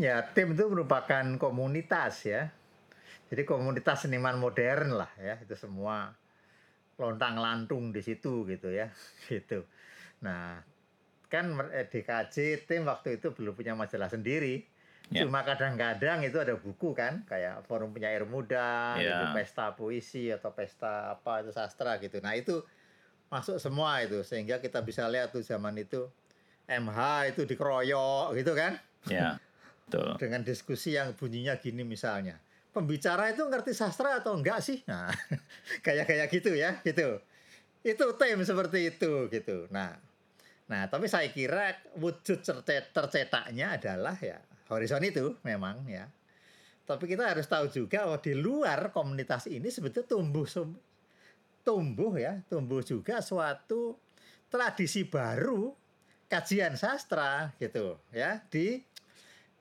ya 0.00 0.24
tim 0.32 0.56
itu 0.56 0.64
merupakan 0.68 1.24
komunitas 1.36 2.24
ya 2.24 2.48
jadi 3.28 3.44
komunitas 3.44 4.08
seniman 4.08 4.40
modern 4.40 4.96
lah 4.96 5.10
ya 5.20 5.36
itu 5.44 5.52
semua 5.56 6.16
lontang 6.96 7.36
lantung 7.36 7.92
di 7.92 8.00
situ 8.00 8.48
gitu 8.48 8.72
ya 8.72 8.88
gitu 9.28 9.68
nah 10.24 10.64
kan 11.28 11.56
DKJ 11.92 12.68
tim 12.68 12.84
waktu 12.84 13.20
itu 13.20 13.32
belum 13.32 13.56
punya 13.56 13.72
majalah 13.72 14.08
sendiri 14.08 14.64
Ya. 15.12 15.22
cuma 15.22 15.44
kadang-kadang 15.44 16.24
itu 16.24 16.36
ada 16.36 16.56
buku 16.56 16.92
kan 16.92 17.20
kayak 17.24 17.62
forum 17.64 17.92
penyair 17.92 18.24
muda 18.24 18.96
Ya. 18.96 19.04
gitu, 19.22 19.24
pesta 19.36 19.72
puisi 19.72 20.28
atau 20.28 20.50
pesta 20.50 21.14
apa 21.14 21.40
itu 21.40 21.52
sastra 21.52 21.96
gitu 21.96 22.18
nah 22.18 22.32
itu 22.32 22.64
masuk 23.28 23.56
semua 23.56 24.00
itu 24.00 24.20
sehingga 24.22 24.56
kita 24.56 24.80
bisa 24.80 25.04
lihat 25.06 25.30
tuh 25.30 25.40
zaman 25.40 25.76
itu 25.76 26.08
MH 26.64 26.98
itu 27.30 27.44
dikeroyok 27.44 28.32
gitu 28.34 28.52
kan 28.52 28.76
Ya, 29.04 29.36
betul. 29.84 30.14
dengan 30.16 30.40
diskusi 30.42 30.94
yang 30.94 31.12
bunyinya 31.12 31.58
gini 31.58 31.82
misalnya 31.82 32.38
pembicara 32.70 33.28
itu 33.28 33.42
ngerti 33.42 33.74
sastra 33.74 34.16
atau 34.16 34.32
enggak 34.32 34.62
sih 34.62 34.80
nah 34.86 35.10
kayak 35.84 36.08
kayak 36.08 36.28
gitu 36.30 36.54
ya 36.54 36.80
gitu 36.80 37.20
itu 37.82 38.04
tim 38.14 38.38
seperti 38.40 38.94
itu 38.94 39.26
gitu 39.28 39.66
nah 39.68 39.98
nah 40.70 40.86
tapi 40.86 41.04
saya 41.04 41.28
kira 41.28 41.74
wujud 41.98 42.40
tercetaknya 42.94 43.76
adalah 43.76 44.14
ya 44.16 44.38
horizon 44.72 45.02
itu 45.02 45.36
memang 45.42 45.84
ya 45.86 46.08
tapi 46.82 47.06
kita 47.06 47.30
harus 47.30 47.46
tahu 47.46 47.68
juga 47.68 48.10
oh 48.10 48.18
di 48.18 48.34
luar 48.34 48.90
komunitas 48.90 49.46
ini 49.46 49.68
sebetulnya 49.68 50.08
tumbuh 50.08 50.46
tumbuh 51.62 52.12
ya 52.16 52.42
tumbuh 52.46 52.82
juga 52.82 53.20
suatu 53.20 53.94
tradisi 54.50 55.06
baru 55.06 55.70
kajian 56.26 56.74
sastra 56.74 57.54
gitu 57.56 58.00
ya 58.10 58.42
di 58.50 58.82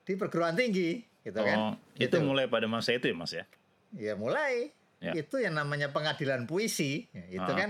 di 0.01 0.13
perguruan 0.15 0.57
tinggi 0.57 0.97
gitu 1.21 1.37
kan 1.37 1.57
Oh, 1.57 1.73
itu 1.95 2.09
Gitu. 2.09 2.17
mulai 2.19 2.49
pada 2.49 2.65
masa 2.65 2.91
itu 2.91 3.05
ya 3.05 3.13
Mas 3.13 3.31
ya? 3.31 3.45
ya 3.93 4.13
mulai 4.15 4.73
Ya. 4.97 5.13
itu 5.15 5.37
yang 5.37 5.53
namanya 5.53 5.89
pengadilan 5.89 6.45
puisi 6.45 7.05
ya, 7.09 7.41
itu 7.41 7.51
Ah. 7.51 7.57
kan 7.57 7.69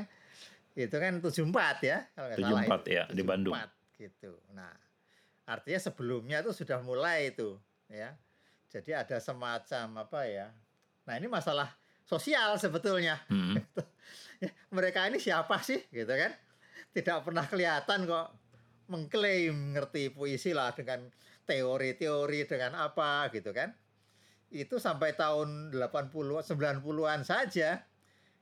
itu 0.74 0.95
kan 0.95 1.19
74 1.19 1.79
ya 1.81 2.07
kalau 2.12 2.27
nggak 2.27 2.39
salah 2.39 2.63
74 2.63 2.83
ya, 2.88 3.03
di 3.07 3.24
Bandung. 3.24 3.55
74, 3.55 4.00
gitu 4.00 4.31
nah 4.51 4.71
artinya 5.51 5.79
sebelumnya 5.84 6.39
itu 6.39 6.55
sudah 6.55 6.79
mulai 6.79 7.36
itu 7.36 7.60
ya. 7.91 8.15
Jadi 8.72 8.96
ada 8.96 9.20
semacam 9.20 10.08
apa 10.08 10.24
ya 10.24 10.48
nah 11.01 11.17
ini 11.17 11.27
masalah 11.27 11.67
sosial 12.08 12.55
sebetulnya. 12.55 13.20
Hmm. 13.27 13.60
ya, 14.43 14.51
mereka 14.72 15.08
ini 15.12 15.20
siapa 15.20 15.60
sih 15.60 15.81
gitu 15.91 16.12
kan? 16.12 16.31
Tidak 16.91 17.24
pernah 17.24 17.48
kelihatan 17.48 18.08
kok 18.08 18.27
mengklaim 18.91 19.75
ngerti 19.75 20.12
puisi 20.12 20.51
lah 20.51 20.75
dengan 20.75 21.08
teori-teori 21.48 22.48
dengan 22.48 22.79
apa 22.79 23.27
gitu 23.31 23.51
kan? 23.51 23.72
Itu 24.51 24.79
sampai 24.84 25.15
tahun 25.15 25.72
80 25.72 26.12
90-an 26.12 27.22
saja 27.24 27.79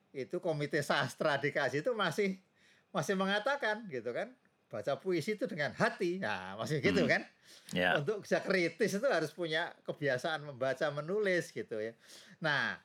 itu 0.10 0.42
komite 0.42 0.82
sastra 0.82 1.38
dikasih 1.38 1.86
itu 1.86 1.94
masih 1.94 2.42
masih 2.90 3.14
mengatakan 3.14 3.86
gitu 3.94 4.10
kan 4.10 4.34
baca 4.70 4.94
puisi 4.96 5.34
itu 5.34 5.50
dengan 5.50 5.74
hati. 5.74 6.22
Nah 6.22 6.56
masih 6.56 6.80
gitu 6.80 7.04
Hmm. 7.04 7.12
kan? 7.12 7.24
Ya. 7.70 7.98
untuk 7.98 8.26
bisa 8.26 8.42
kritis 8.42 8.98
itu 8.98 9.06
harus 9.06 9.30
punya 9.30 9.70
kebiasaan 9.86 10.42
membaca 10.42 10.90
menulis 10.90 11.50
gitu 11.50 11.78
ya. 11.78 11.94
Nah 12.40 12.78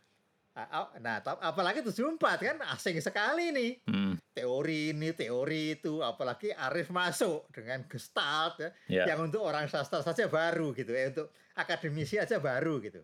nah 0.98 1.18
apalagi 1.42 1.80
74 1.80 2.18
kan? 2.40 2.56
Asing 2.72 2.98
sekali 2.98 3.52
nih. 3.52 3.72
Hmm. 3.84 4.14
teori 4.34 4.90
ini 4.90 5.14
teori 5.14 5.78
itu. 5.78 6.00
Apalagi 6.00 6.50
Arif 6.50 6.90
masuk 6.90 7.46
dengan 7.50 7.86
gestalt 7.86 8.58
ya, 8.58 8.70
Ya. 8.90 9.04
yang 9.14 9.26
untuk 9.26 9.40
orang 9.40 9.70
sastra 9.70 10.02
saja 10.02 10.26
baru 10.26 10.74
gitu 10.74 10.90
ya. 10.90 11.10
Untuk 11.10 11.28
akademisi 11.54 12.18
aja 12.18 12.38
baru 12.38 12.82
gitu. 12.82 12.98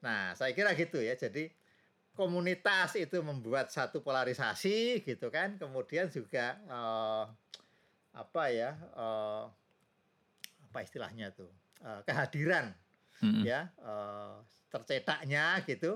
Nah 0.00 0.32
saya 0.32 0.52
kira 0.52 0.72
gitu 0.72 0.96
ya. 0.96 1.12
Jadi 1.12 1.52
komunitas 2.12 2.92
itu 2.96 3.20
membuat 3.20 3.68
satu 3.68 4.00
polarisasi 4.00 5.00
gitu 5.02 5.28
kan. 5.28 5.56
Kemudian 5.56 6.08
juga 6.08 6.56
eh, 6.58 7.24
apa 8.12 8.42
ya 8.48 8.70
eh, 8.76 9.44
apa 10.62 10.78
istilahnya 10.80 11.32
tuh 11.32 11.50
eh, 11.80 12.00
kehadiran 12.04 12.72
Hmm. 13.22 13.46
ya 13.46 13.70
eh, 13.78 14.34
tercetaknya 14.66 15.62
gitu 15.62 15.94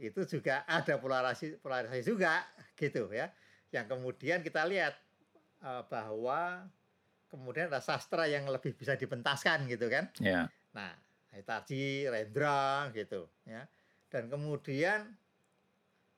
itu 0.00 0.20
juga 0.24 0.64
ada 0.64 0.96
polarisasi 0.96 1.60
polarisasi 1.60 2.00
juga 2.02 2.40
gitu 2.72 3.12
ya 3.12 3.28
yang 3.68 3.84
kemudian 3.84 4.40
kita 4.40 4.64
lihat 4.64 4.96
eh, 5.60 5.82
bahwa 5.86 6.64
kemudian 7.28 7.68
ada 7.68 7.84
sastra 7.84 8.24
yang 8.24 8.48
lebih 8.48 8.72
bisa 8.72 8.96
dipentaskan 8.96 9.68
gitu 9.68 9.92
kan 9.92 10.08
Ya. 10.24 10.48
nah 10.72 10.96
Hitachi 11.36 12.08
Rendra 12.08 12.88
gitu 12.96 13.28
ya 13.44 13.68
dan 14.08 14.32
kemudian 14.32 15.12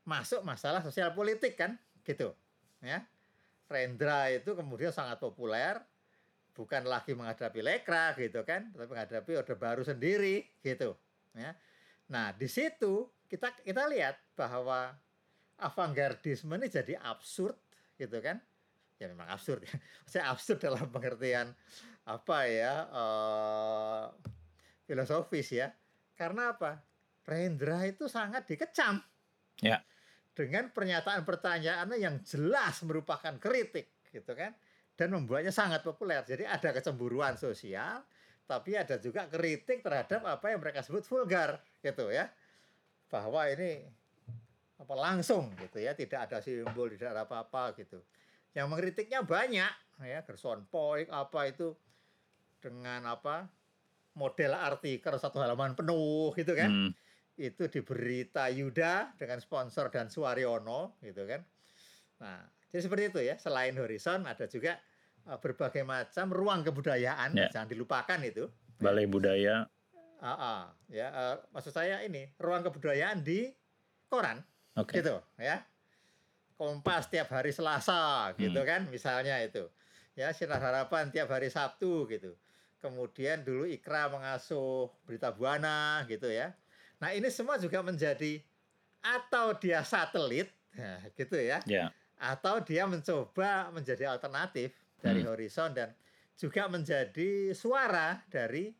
masuk 0.06 0.46
masalah 0.46 0.78
sosial 0.78 1.10
politik 1.10 1.58
kan 1.58 1.74
gitu 2.06 2.30
ya 2.78 3.02
Rendra 3.66 4.30
itu 4.30 4.54
kemudian 4.54 4.94
sangat 4.94 5.18
populer 5.18 5.78
bukan 6.56 6.88
lagi 6.88 7.12
menghadapi 7.12 7.60
lekra 7.60 8.16
gitu 8.16 8.40
kan 8.46 8.72
tapi 8.72 8.88
menghadapi 8.88 9.32
orde 9.36 9.54
baru 9.58 9.82
sendiri 9.84 10.46
gitu 10.64 10.96
ya. 11.36 11.52
Nah 12.08 12.32
di 12.32 12.48
situ 12.48 13.10
kita 13.28 13.52
kita 13.60 13.84
lihat 13.90 14.16
bahwa 14.38 14.94
avantgardisme 15.60 16.52
ini 16.56 16.68
jadi 16.70 16.96
absurd 17.02 17.56
gitu 18.00 18.18
kan. 18.24 18.40
Ya 18.96 19.12
memang 19.12 19.28
absurd. 19.28 19.64
Ya 19.68 19.76
saya 20.08 20.24
absurd 20.32 20.62
dalam 20.62 20.88
pengertian 20.88 21.52
apa 22.06 22.38
ya 22.48 22.74
eh, 22.88 24.04
filosofis 24.86 25.52
ya. 25.52 25.68
Karena 26.16 26.56
apa? 26.56 26.80
Rendra 27.26 27.84
itu 27.84 28.08
sangat 28.08 28.48
dikecam. 28.48 29.02
Ya. 29.60 29.82
Dengan 30.36 30.68
pernyataan 30.68 31.24
pertanyaannya 31.24 31.96
yang 31.96 32.20
jelas 32.20 32.84
merupakan 32.84 33.40
kritik 33.40 34.04
gitu 34.12 34.36
kan? 34.36 34.52
Dan 34.92 35.16
membuatnya 35.16 35.48
sangat 35.52 35.80
populer. 35.80 36.20
Jadi 36.28 36.44
ada 36.44 36.76
kecemburuan 36.76 37.40
sosial 37.40 38.04
tapi 38.46 38.78
ada 38.78 39.00
juga 39.02 39.26
kritik 39.26 39.82
terhadap 39.82 40.22
apa 40.22 40.54
yang 40.54 40.62
mereka 40.62 40.84
sebut 40.84 41.02
vulgar 41.08 41.58
gitu 41.80 42.12
ya. 42.12 42.28
Bahwa 43.08 43.48
ini 43.48 43.80
apa 44.76 44.94
langsung 44.94 45.56
gitu 45.56 45.80
ya. 45.80 45.96
Tidak 45.96 46.28
ada 46.28 46.44
simbol 46.44 46.92
tidak 46.92 47.16
ada 47.16 47.24
apa-apa 47.24 47.72
gitu. 47.80 48.04
Yang 48.52 48.66
mengkritiknya 48.68 49.24
banyak 49.24 49.72
ya. 50.04 50.20
Gerson 50.20 50.68
Poik 50.68 51.08
apa 51.08 51.48
itu 51.48 51.72
dengan 52.60 53.08
apa 53.08 53.48
model 54.16 54.52
artikel 54.56 55.16
satu 55.16 55.40
halaman 55.40 55.72
penuh 55.72 56.32
gitu 56.36 56.52
kan? 56.52 56.68
Hmm. 56.68 56.90
Itu 57.36 57.68
di 57.68 57.80
berita 57.84 58.48
Yuda 58.48 59.12
dengan 59.20 59.36
sponsor 59.38 59.92
dan 59.92 60.08
Suwaryono 60.08 60.96
gitu 61.04 61.28
kan. 61.28 61.44
Nah, 62.24 62.40
jadi 62.72 62.80
seperti 62.80 63.02
itu 63.12 63.20
ya. 63.22 63.36
Selain 63.36 63.76
Horizon 63.76 64.24
ada 64.24 64.48
juga 64.48 64.80
uh, 65.28 65.36
berbagai 65.36 65.84
macam 65.84 66.32
ruang 66.32 66.64
kebudayaan, 66.64 67.36
Ya. 67.36 67.52
jangan 67.52 67.68
dilupakan 67.68 68.18
itu. 68.24 68.48
Balai 68.80 69.04
Budaya. 69.04 69.68
Ah, 70.16 70.32
ah, 70.32 70.62
ya, 70.88 71.12
uh, 71.12 71.36
maksud 71.52 71.76
saya 71.76 72.00
ini 72.00 72.24
ruang 72.40 72.64
kebudayaan 72.64 73.20
di 73.20 73.52
koran 74.08 74.40
Oke. 74.72 74.96
gitu 74.96 75.20
ya. 75.36 75.60
Kompas 76.56 77.12
tiap 77.12 77.28
hari 77.28 77.52
Selasa 77.52 78.32
gitu 78.40 78.56
Hmm. 78.56 78.68
kan 78.68 78.80
misalnya 78.88 79.36
itu. 79.44 79.68
Ya, 80.16 80.32
Sinar 80.32 80.64
Harapan 80.64 81.12
tiap 81.12 81.28
hari 81.28 81.52
Sabtu 81.52 82.08
gitu. 82.08 82.32
Kemudian 82.80 83.44
dulu 83.44 83.68
Ikra 83.68 84.08
mengasuh 84.08 84.88
Berita 85.04 85.28
Buana 85.28 86.00
gitu 86.08 86.32
ya. 86.32 86.56
Nah, 86.96 87.12
ini 87.12 87.28
semua 87.28 87.60
juga 87.60 87.84
menjadi 87.84 88.40
atau 89.04 89.54
dia 89.54 89.84
satelit 89.86 90.48
nah, 90.74 90.98
gitu 91.14 91.36
ya 91.38 91.62
Ya. 91.68 91.92
atau 92.18 92.58
dia 92.58 92.88
mencoba 92.88 93.70
menjadi 93.70 94.10
alternatif 94.10 94.72
dari 94.98 95.22
Hmm. 95.22 95.30
Horizon 95.30 95.70
dan 95.76 95.92
juga 96.34 96.66
menjadi 96.66 97.52
suara 97.54 98.18
dari 98.26 98.72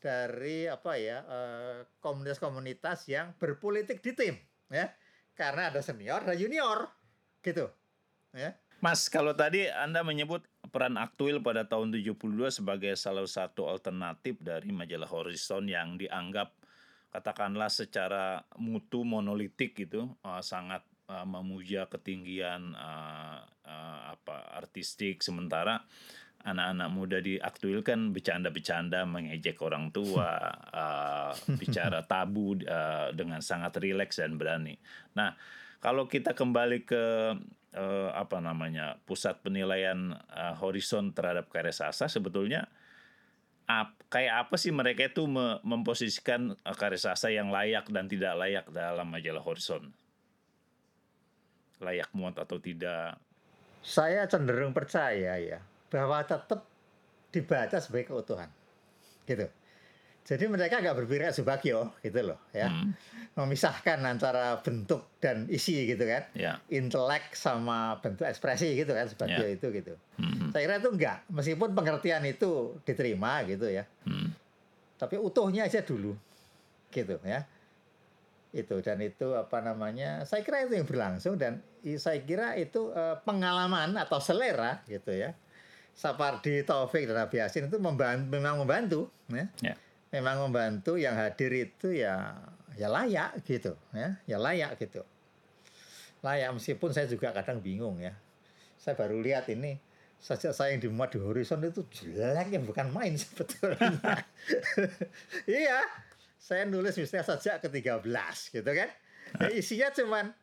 dari 0.00 0.64
apa 0.64 0.92
ya 0.96 1.18
eh, 1.24 1.78
komunitas-komunitas 2.00 3.08
yang 3.08 3.32
berpolitik 3.36 4.00
di 4.00 4.12
tim 4.12 4.34
ya 4.68 4.88
karena 5.32 5.68
ada 5.72 5.80
senior 5.80 6.24
dan 6.24 6.36
junior 6.36 6.88
gitu 7.40 7.68
ya 8.32 8.56
Mas, 8.80 9.12
kalau 9.12 9.36
tadi 9.36 9.68
Anda 9.68 10.00
menyebut 10.00 10.40
peran 10.72 10.96
Aktuil 10.96 11.36
pada 11.44 11.68
tahun 11.68 11.92
72 11.92 12.16
sebagai 12.48 12.96
salah 12.96 13.28
satu 13.28 13.68
alternatif 13.68 14.40
dari 14.40 14.72
majalah 14.72 15.04
Horizon 15.04 15.68
yang 15.68 16.00
dianggap 16.00 16.56
katakanlah 17.10 17.68
secara 17.68 18.46
mutu 18.56 19.02
monolitik 19.02 19.74
gitu 19.74 20.14
eh, 20.22 20.42
sangat 20.42 20.86
eh, 21.10 21.26
memuja 21.26 21.90
ketinggian 21.90 22.74
eh, 22.74 23.40
eh, 23.66 24.00
apa 24.14 24.56
artistik 24.56 25.20
sementara 25.20 25.82
anak-anak 26.40 26.88
muda 26.88 27.18
di 27.20 27.36
Aktuil 27.36 27.84
kan 27.84 28.16
bercanda-bercanda 28.16 29.04
mengejek 29.04 29.60
orang 29.60 29.92
tua 29.92 30.40
eh, 30.80 31.32
bicara 31.58 32.06
tabu 32.10 32.56
eh, 32.56 33.12
dengan 33.12 33.44
sangat 33.44 33.76
rileks 33.76 34.22
dan 34.22 34.40
berani. 34.40 34.78
Nah, 35.18 35.36
kalau 35.80 36.08
kita 36.08 36.32
kembali 36.32 36.88
ke 36.88 37.04
eh, 37.76 38.10
apa 38.14 38.38
namanya 38.40 38.96
pusat 39.04 39.44
penilaian 39.44 40.16
eh, 40.32 40.54
horizon 40.56 41.12
terhadap 41.12 41.52
karya 41.52 41.74
sastra 41.74 42.08
sebetulnya 42.08 42.70
ap- 43.70 43.98
kayak 44.10 44.46
apa 44.46 44.54
sih 44.58 44.74
mereka 44.74 45.06
itu 45.06 45.30
me- 45.30 45.62
memposisikan 45.62 46.58
eh, 46.58 46.76
karya 46.76 46.98
sastra 46.98 47.30
yang 47.30 47.54
layak 47.54 47.86
dan 47.94 48.10
tidak 48.10 48.34
layak 48.34 48.66
dalam 48.74 49.06
majalah 49.06 49.42
horizon? 49.44 49.94
Layak 51.78 52.10
muat 52.12 52.36
atau 52.36 52.58
tidak? 52.58 53.16
Saya 53.80 54.26
cenderung 54.28 54.74
percaya 54.74 55.38
ya 55.40 55.62
bahwa 55.88 56.20
tetap 56.26 56.66
dibaca 57.32 57.78
sebagai 57.80 58.12
keutuhan. 58.12 58.50
Gitu 59.24 59.48
jadi 60.20 60.46
mereka 60.46 60.78
nggak 60.78 60.94
berpikir 60.94 61.32
subagio 61.32 61.90
gitu 62.04 62.20
loh 62.22 62.38
ya. 62.52 62.68
Hmm, 62.70 62.92
memisahkan 63.34 63.98
antara 64.04 64.60
bentuk 64.60 65.06
dan 65.18 65.48
isi 65.48 65.88
gitu 65.88 66.04
kan. 66.06 66.22
Ya. 66.36 66.60
Intelek 66.70 67.34
sama 67.34 67.98
bentuk 67.98 68.28
ekspresi 68.28 68.76
gitu 68.76 68.92
kan 68.92 69.08
subagio 69.08 69.42
Ya. 69.42 69.56
itu 69.56 69.66
gitu. 69.72 69.94
Hmm, 70.20 70.52
saya 70.52 70.62
kira 70.68 70.74
itu 70.78 70.90
enggak 70.92 71.18
meskipun 71.26 71.70
pengertian 71.72 72.22
itu 72.28 72.78
diterima 72.84 73.42
gitu 73.48 73.66
ya. 73.66 73.88
Hmm, 74.06 74.30
tapi 74.96 75.16
utuhnya 75.16 75.66
aja 75.66 75.82
dulu 75.82 76.14
gitu 76.90 77.16
ya. 77.24 77.42
Itu 78.50 78.82
dan 78.82 78.98
itu 78.98 79.34
apa 79.34 79.62
namanya 79.62 80.26
saya 80.26 80.42
kira 80.42 80.66
itu 80.66 80.74
yang 80.74 80.86
berlangsung 80.86 81.38
dan 81.38 81.62
saya 81.96 82.20
kira 82.20 82.54
itu 82.54 82.90
eh, 82.92 83.16
pengalaman 83.24 83.96
atau 83.96 84.20
selera 84.20 84.84
gitu 84.84 85.10
ya. 85.10 85.34
Sapardi 85.90 86.62
Taufik 86.62 87.04
dan 87.04 87.18
Abi 87.18 87.42
Yasin 87.42 87.66
itu 87.66 87.76
membantu, 87.76 88.30
memang 88.30 88.62
membantu 88.62 89.10
ya. 89.28 89.46
Ya. 89.60 89.74
Memang 90.10 90.50
membantu 90.50 90.98
yang 90.98 91.14
hadir 91.14 91.50
itu 91.54 91.94
ya 91.94 92.34
ya 92.78 92.86
layak 92.86 93.42
gitu 93.46 93.74
ya 93.94 94.18
ya 94.26 94.36
layak 94.38 94.78
gitu 94.78 95.02
layak 96.20 96.50
meskipun 96.54 96.90
saya 96.92 97.06
juga 97.06 97.34
kadang 97.34 97.58
bingung 97.62 97.98
ya 97.98 98.14
saya 98.76 98.94
baru 98.98 99.18
lihat 99.22 99.48
ini 99.50 99.78
sejak 100.20 100.52
saya 100.52 100.76
yang 100.76 100.84
dimuat 100.84 101.16
di 101.16 101.18
horizon 101.22 101.64
itu 101.64 101.80
jelek 101.88 102.52
yang 102.52 102.64
bukan 102.68 102.92
main 102.92 103.16
sebetulnya 103.20 104.20
iya 105.48 105.80
saya 106.50 106.66
nulis 106.66 106.98
misalnya 106.98 107.36
sejak 107.36 107.62
ke-13 107.62 108.34
gitu 108.50 108.70
kan. 108.74 108.90
Ya, 109.38 109.48
isinya 109.54 109.88
cuman 109.94 110.34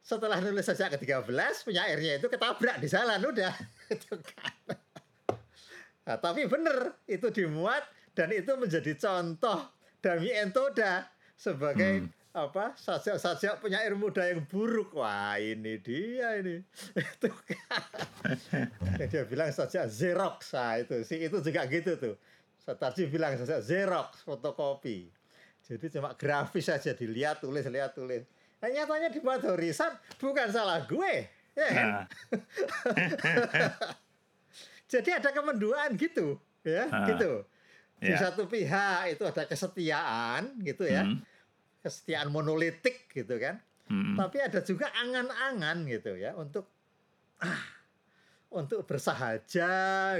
setelah 0.00 0.40
nulis 0.40 0.64
sejak 0.64 0.96
ke-13 0.96 1.68
penyairnya 1.68 2.12
itu 2.16 2.26
ketabrak 2.32 2.80
di 2.80 2.88
jalan 2.88 3.20
udah 3.20 3.52
gitu 3.92 4.16
kan. 4.24 4.56
Nah, 6.08 6.16
tapi 6.16 6.48
benar 6.48 6.96
itu 7.04 7.28
dimuat 7.28 7.84
dan 8.20 8.36
itu 8.36 8.52
menjadi 8.52 8.92
contoh 9.00 9.72
Dami 10.04 10.28
Entoda 10.28 11.08
sebagai 11.40 12.04
hmm. 12.04 12.36
apa 12.36 12.76
sajak-sajak 12.76 13.64
penyair 13.64 13.96
muda 13.96 14.28
yang 14.28 14.44
buruk. 14.44 14.92
Wah, 14.92 15.40
ini 15.40 15.80
dia 15.80 16.36
ini. 16.36 16.60
itu 17.00 17.28
kan. 17.32 18.68
dia 19.08 19.24
bilang 19.24 19.48
saja 19.56 19.88
Xerox. 19.88 20.52
Nah, 20.52 20.84
itu 20.84 21.00
sih 21.00 21.16
itu 21.16 21.40
juga 21.40 21.64
gitu 21.64 21.96
tuh. 21.96 22.14
Tadi 22.68 23.08
bilang 23.08 23.40
saja 23.40 23.56
Xerox 23.64 24.20
fotokopi. 24.20 25.08
Jadi 25.64 25.88
cuma 25.88 26.12
grafis 26.12 26.68
saja 26.68 26.92
dilihat, 26.92 27.40
tulis, 27.40 27.64
lihat, 27.72 27.96
tulis. 27.96 28.28
Nah, 28.60 28.68
nyatanya 28.68 29.08
dibuat 29.08 29.40
horisan 29.48 29.96
bukan 30.20 30.52
salah 30.52 30.84
gue. 30.84 31.24
Ya 31.56 31.68
kan? 31.72 31.88
Nah. 31.88 32.04
Jadi 34.92 35.08
ada 35.08 35.30
kemenduaan 35.32 35.96
gitu, 35.96 36.36
ya, 36.60 36.84
nah. 36.90 37.08
gitu. 37.08 37.48
Di 38.00 38.16
ya. 38.16 38.18
satu 38.18 38.48
pihak 38.48 39.12
itu 39.12 39.22
ada 39.28 39.44
kesetiaan 39.44 40.56
gitu 40.64 40.88
ya. 40.88 41.04
Hmm. 41.04 41.20
Kesetiaan 41.84 42.32
monolitik 42.32 43.12
gitu 43.12 43.36
kan. 43.36 43.60
Hmm. 43.92 44.16
Tapi 44.16 44.40
ada 44.40 44.64
juga 44.64 44.88
angan-angan 44.96 45.84
gitu 45.84 46.16
ya 46.16 46.32
untuk 46.32 46.64
ah, 47.44 47.60
untuk 48.50 48.82
bersahaja 48.88 49.72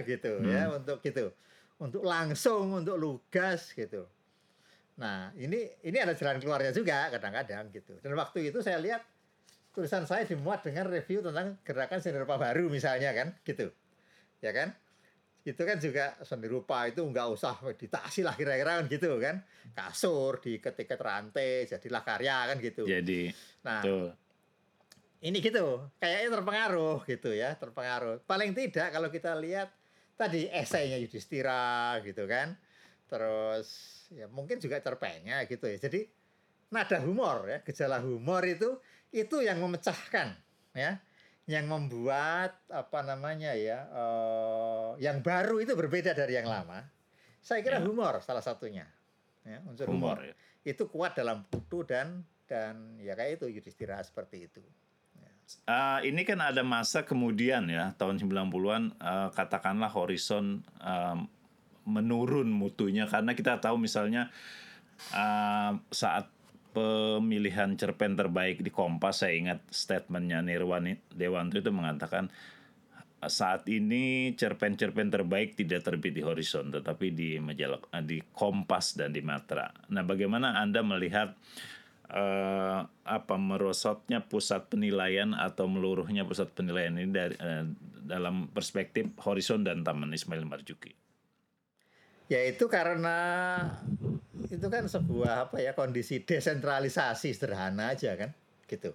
gitu 0.05 0.31
ya, 0.45 0.45
hmm. 0.45 0.51
ya, 0.53 0.64
untuk 0.77 0.99
gitu. 1.01 1.33
Untuk 1.81 2.05
langsung, 2.05 2.77
untuk 2.77 3.01
lugas 3.01 3.73
gitu. 3.73 4.05
Nah, 5.01 5.33
ini 5.33 5.64
ini 5.81 5.97
ada 5.97 6.12
jalan 6.12 6.37
keluarnya 6.37 6.77
juga 6.77 7.09
kadang-kadang 7.09 7.73
gitu. 7.73 7.97
Dan 8.05 8.12
waktu 8.21 8.53
itu 8.53 8.61
saya 8.61 8.77
lihat 8.77 9.01
tulisan 9.73 10.05
saya 10.05 10.29
dimuat 10.29 10.61
dengan 10.61 10.93
review 10.93 11.25
tentang 11.25 11.57
gerakan 11.64 12.05
seni 12.05 12.21
rupa 12.21 12.37
baru 12.37 12.69
misalnya 12.69 13.16
kan, 13.16 13.33
gitu. 13.49 13.73
Ya 14.45 14.53
kan? 14.53 14.77
Itu 15.40 15.62
kan 15.64 15.81
juga 15.81 16.20
seni 16.20 16.46
rupa 16.46 16.85
itu 16.85 17.00
nggak 17.00 17.26
usah 17.33 17.57
ditasi 17.72 18.20
lah 18.20 18.37
kira-kira 18.37 18.81
kan 18.81 18.87
gitu 18.92 19.16
kan. 19.16 19.40
Kasur 19.72 20.37
diketik-ketik 20.40 21.00
rantai 21.00 21.64
jadilah 21.64 22.03
karya 22.05 22.37
kan 22.53 22.57
gitu. 22.61 22.85
Jadi. 22.85 23.33
Nah, 23.64 23.81
tuh. 23.81 24.12
ini 25.20 25.37
gitu, 25.44 25.85
kayaknya 26.00 26.40
terpengaruh 26.40 27.05
gitu 27.05 27.31
ya, 27.33 27.53
terpengaruh. 27.57 28.24
Paling 28.24 28.57
tidak 28.57 28.88
kalau 28.92 29.09
kita 29.12 29.37
lihat 29.37 29.68
tadi 30.16 30.48
esainya 30.48 31.00
Yudhistira 31.00 32.00
gitu 32.05 32.29
kan. 32.29 32.57
Terus 33.09 33.68
ya 34.12 34.29
mungkin 34.29 34.61
juga 34.61 34.81
cerpennya 34.81 35.44
gitu 35.48 35.66
ya. 35.66 35.76
Jadi 35.81 36.09
nada 36.70 37.00
humor 37.03 37.48
ya, 37.50 37.59
gejala 37.64 37.98
humor 38.00 38.44
itu 38.46 38.79
itu 39.11 39.42
yang 39.42 39.59
memecahkan 39.59 40.38
ya, 40.70 41.03
yang 41.50 41.66
membuat 41.66 42.62
apa 42.70 43.02
namanya 43.02 43.58
ya, 43.58 43.90
uh, 43.90 44.94
yang 45.02 45.18
baru 45.18 45.58
itu 45.58 45.74
berbeda 45.74 46.14
dari 46.14 46.38
yang 46.38 46.46
lama. 46.46 46.86
Saya 47.42 47.66
kira 47.66 47.82
ya. 47.82 47.84
humor 47.84 48.22
salah 48.22 48.44
satunya. 48.44 48.86
Ya, 49.42 49.58
unsur 49.66 49.90
humor, 49.90 50.22
humor 50.22 50.30
ya. 50.30 50.34
itu 50.62 50.86
kuat 50.86 51.18
dalam 51.18 51.42
putu 51.50 51.82
dan 51.82 52.22
dan 52.46 52.94
ya 53.02 53.18
kayak 53.18 53.42
itu 53.42 53.46
Yudhistira 53.50 53.98
seperti 54.06 54.46
itu. 54.46 54.62
Uh, 55.66 55.98
ini 56.06 56.22
kan 56.22 56.38
ada 56.38 56.62
masa 56.62 57.02
kemudian 57.02 57.66
ya 57.66 57.90
tahun 57.98 58.22
90-an 58.22 58.94
uh, 59.02 59.34
katakanlah 59.34 59.90
horizon 59.90 60.62
uh, 60.78 61.18
menurun 61.82 62.46
mutunya 62.46 63.10
karena 63.10 63.34
kita 63.34 63.58
tahu 63.58 63.74
misalnya 63.74 64.30
uh, 65.10 65.74
saat 65.90 66.30
pemilihan 66.70 67.74
cerpen 67.74 68.14
terbaik 68.14 68.62
di 68.62 68.70
Kompas 68.70 69.26
saya 69.26 69.35
ingat 69.37 69.61
statementnya 69.70 70.42
Nirwan 70.42 70.96
Dewanto 71.11 71.59
itu 71.59 71.70
mengatakan 71.74 72.30
saat 73.20 73.68
ini 73.68 74.33
cerpen-cerpen 74.33 75.12
terbaik 75.12 75.52
tidak 75.52 75.85
terbit 75.85 76.16
di 76.16 76.24
Horizon 76.24 76.72
tetapi 76.72 77.12
di 77.12 77.37
majalah 77.37 77.83
di 78.00 78.16
Kompas 78.33 78.96
dan 78.96 79.12
di 79.12 79.20
Matra. 79.20 79.68
Nah, 79.92 80.00
bagaimana 80.00 80.56
Anda 80.56 80.80
melihat 80.80 81.37
uh, 82.09 82.80
apa 83.04 83.35
merosotnya 83.37 84.24
pusat 84.24 84.72
penilaian 84.72 85.37
atau 85.37 85.68
meluruhnya 85.68 86.24
pusat 86.24 86.48
penilaian 86.56 86.96
ini 86.96 87.12
dari 87.12 87.37
uh, 87.37 87.68
dalam 88.00 88.48
perspektif 88.48 89.12
Horizon 89.20 89.68
dan 89.68 89.85
Taman 89.85 90.16
Ismail 90.16 90.48
Marzuki? 90.48 90.96
Ya 92.31 92.47
itu 92.47 92.71
karena 92.71 93.19
itu 94.47 94.66
kan 94.71 94.87
sebuah 94.87 95.51
apa 95.51 95.59
ya 95.59 95.75
kondisi 95.75 96.23
desentralisasi 96.23 97.35
sederhana 97.35 97.90
aja 97.90 98.14
kan 98.14 98.31
gitu. 98.71 98.95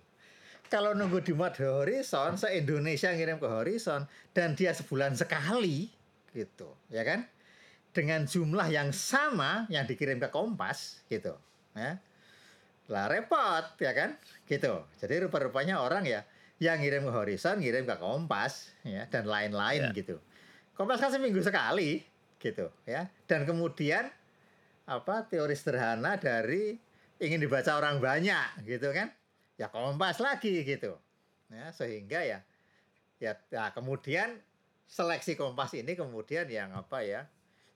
Kalau 0.71 0.97
nunggu 0.97 1.21
di 1.21 1.35
Mad 1.35 1.53
Horizon, 1.61 2.41
se 2.41 2.49
Indonesia 2.57 3.13
ngirim 3.13 3.37
ke 3.37 3.45
Horizon 3.45 4.07
dan 4.33 4.57
dia 4.57 4.73
sebulan 4.73 5.13
sekali 5.13 5.91
gitu, 6.33 6.73
ya 6.89 7.05
kan? 7.05 7.27
Dengan 7.93 8.25
jumlah 8.25 8.65
yang 8.73 8.89
sama 8.89 9.69
yang 9.69 9.85
dikirim 9.85 10.17
ke 10.17 10.33
Kompas 10.33 11.05
gitu, 11.05 11.37
ya. 11.77 12.01
Lah 12.89 13.05
repot 13.11 13.77
ya 13.77 13.93
kan? 13.93 14.17
Gitu. 14.49 14.73
Jadi 14.97 15.15
rupa-rupanya 15.27 15.85
orang 15.85 16.09
ya 16.09 16.25
yang 16.57 16.81
ngirim 16.81 17.05
ke 17.05 17.11
Horizon, 17.13 17.61
ngirim 17.61 17.85
ke 17.85 17.95
Kompas 18.01 18.73
ya 18.81 19.05
dan 19.11 19.29
lain-lain 19.29 19.91
yeah. 19.91 19.93
gitu. 19.93 20.17
Kompas 20.73 20.97
kan 20.97 21.13
seminggu 21.13 21.45
sekali 21.45 22.14
gitu 22.39 22.71
ya. 22.85 23.09
Dan 23.25 23.43
kemudian 23.47 24.09
apa 24.85 25.25
teori 25.25 25.55
sederhana 25.57 26.15
dari 26.19 26.77
ingin 27.17 27.41
dibaca 27.41 27.77
orang 27.79 27.97
banyak 27.97 28.67
gitu 28.67 28.91
kan? 28.91 29.09
Ya 29.55 29.71
kompas 29.71 30.19
lagi 30.19 30.61
gitu. 30.61 30.99
Ya 31.49 31.71
sehingga 31.71 32.21
ya 32.21 32.39
ya 33.17 33.39
nah, 33.55 33.71
kemudian 33.71 34.37
seleksi 34.85 35.39
kompas 35.39 35.73
ini 35.73 35.95
kemudian 35.95 36.45
yang 36.51 36.75
apa 36.75 37.01
ya 37.01 37.25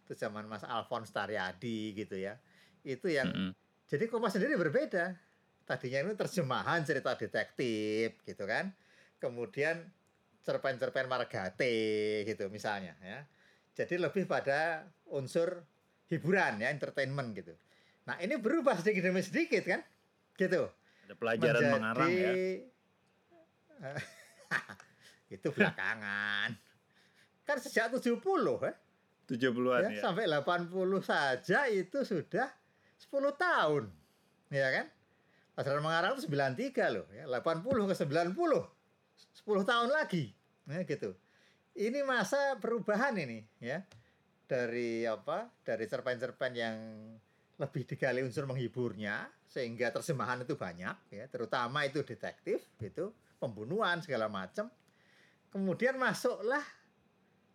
itu 0.06 0.14
zaman 0.14 0.46
Mas 0.46 0.66
Alphonse 0.66 1.14
Taryadi 1.14 1.96
gitu 1.96 2.20
ya. 2.20 2.38
Itu 2.84 3.10
yang 3.10 3.30
mm 3.30 3.36
-hmm. 3.36 3.52
jadi 3.88 4.06
kompas 4.12 4.36
sendiri 4.36 4.60
berbeda. 4.60 5.16
Tadinya 5.70 6.02
ini 6.10 6.18
terjemahan 6.18 6.82
cerita 6.82 7.14
detektif 7.14 8.18
gitu 8.26 8.44
kan. 8.50 8.74
Kemudian 9.22 9.86
cerpen-cerpen 10.42 11.06
Margate 11.06 12.24
gitu 12.26 12.50
misalnya 12.50 12.96
ya 13.04 13.22
jadi 13.80 13.96
lebih 13.96 14.28
pada 14.28 14.84
unsur 15.08 15.64
hiburan 16.12 16.60
ya, 16.60 16.68
entertainment 16.68 17.32
gitu. 17.32 17.56
Nah, 18.04 18.20
ini 18.20 18.36
berubah 18.36 18.76
sedikit 18.76 19.08
demi 19.08 19.24
sedikit 19.24 19.64
kan? 19.64 19.80
Gitu. 20.36 20.68
Ada 21.08 21.16
pelajaran 21.16 21.62
Menjadi, 21.64 21.72
mengarang 21.80 22.12
ya. 22.12 22.32
itu 25.40 25.48
belakangan. 25.56 26.50
kan 27.48 27.58
sejak 27.64 27.96
70 27.96 28.20
eh. 28.68 28.76
70-an 29.32 29.82
ya, 29.88 29.90
ya. 29.96 30.02
Sampai 30.04 30.28
80 30.28 30.76
saja 31.00 31.60
itu 31.72 32.04
sudah 32.04 32.52
10 33.00 33.32
tahun. 33.40 33.84
Ya 34.52 34.68
kan? 34.76 34.86
Pelajaran 35.56 35.82
mengarang 35.82 36.12
itu 36.20 36.28
93 36.28 36.94
loh 37.00 37.08
ya. 37.16 37.24
80 37.32 37.64
ke 37.64 37.96
90. 37.96 38.36
10 38.36 39.72
tahun 39.72 39.90
lagi. 39.90 40.36
Ya 40.68 40.84
gitu 40.84 41.16
ini 41.80 42.04
masa 42.04 42.60
perubahan 42.60 43.16
ini 43.16 43.40
ya. 43.64 43.80
Dari 44.50 45.08
apa? 45.08 45.48
Dari 45.64 45.86
cerpen-cerpen 45.88 46.52
yang 46.58 46.76
lebih 47.60 47.84
digali 47.88 48.24
unsur 48.24 48.48
menghiburnya 48.48 49.30
sehingga 49.48 49.94
terjemahan 49.96 50.44
itu 50.44 50.60
banyak 50.60 50.96
ya. 51.16 51.26
Terutama 51.32 51.88
itu 51.88 52.04
detektif 52.04 52.68
gitu 52.78 53.16
pembunuhan 53.40 54.04
segala 54.04 54.28
macam 54.28 54.68
kemudian 55.50 55.98
masuklah 55.98 56.62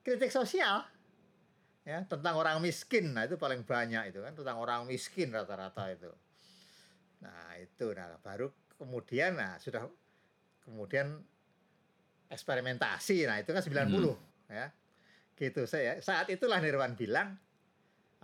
kritik 0.02 0.32
sosial 0.32 0.82
ya 1.84 2.02
tentang 2.08 2.34
orang 2.40 2.58
miskin. 2.64 3.14
Nah 3.14 3.28
itu 3.28 3.37
paling 3.37 3.62
banyak 3.62 4.10
itu 4.10 4.24
kan 4.24 4.32
tentang 4.34 4.56
orang 4.58 4.88
miskin 4.88 5.30
rata-rata 5.30 5.92
itu. 5.92 6.10
Nah 7.22 7.60
itu. 7.60 7.92
Nah 7.94 8.18
baru 8.20 8.50
kemudian 8.80 9.38
nah 9.38 9.56
sudah 9.60 9.87
kemudian 10.64 11.22
eksperimentasi. 12.35 13.31
Nah, 13.31 13.38
itu 13.38 13.55
kan 13.55 13.62
90 13.62 13.94
hmm. 13.94 14.16
ya. 14.51 14.66
Gitu 15.38 15.62
saya. 15.70 16.03
Saat 16.03 16.29
itulah 16.35 16.59
Nirwan 16.59 16.99
bilang 16.99 17.38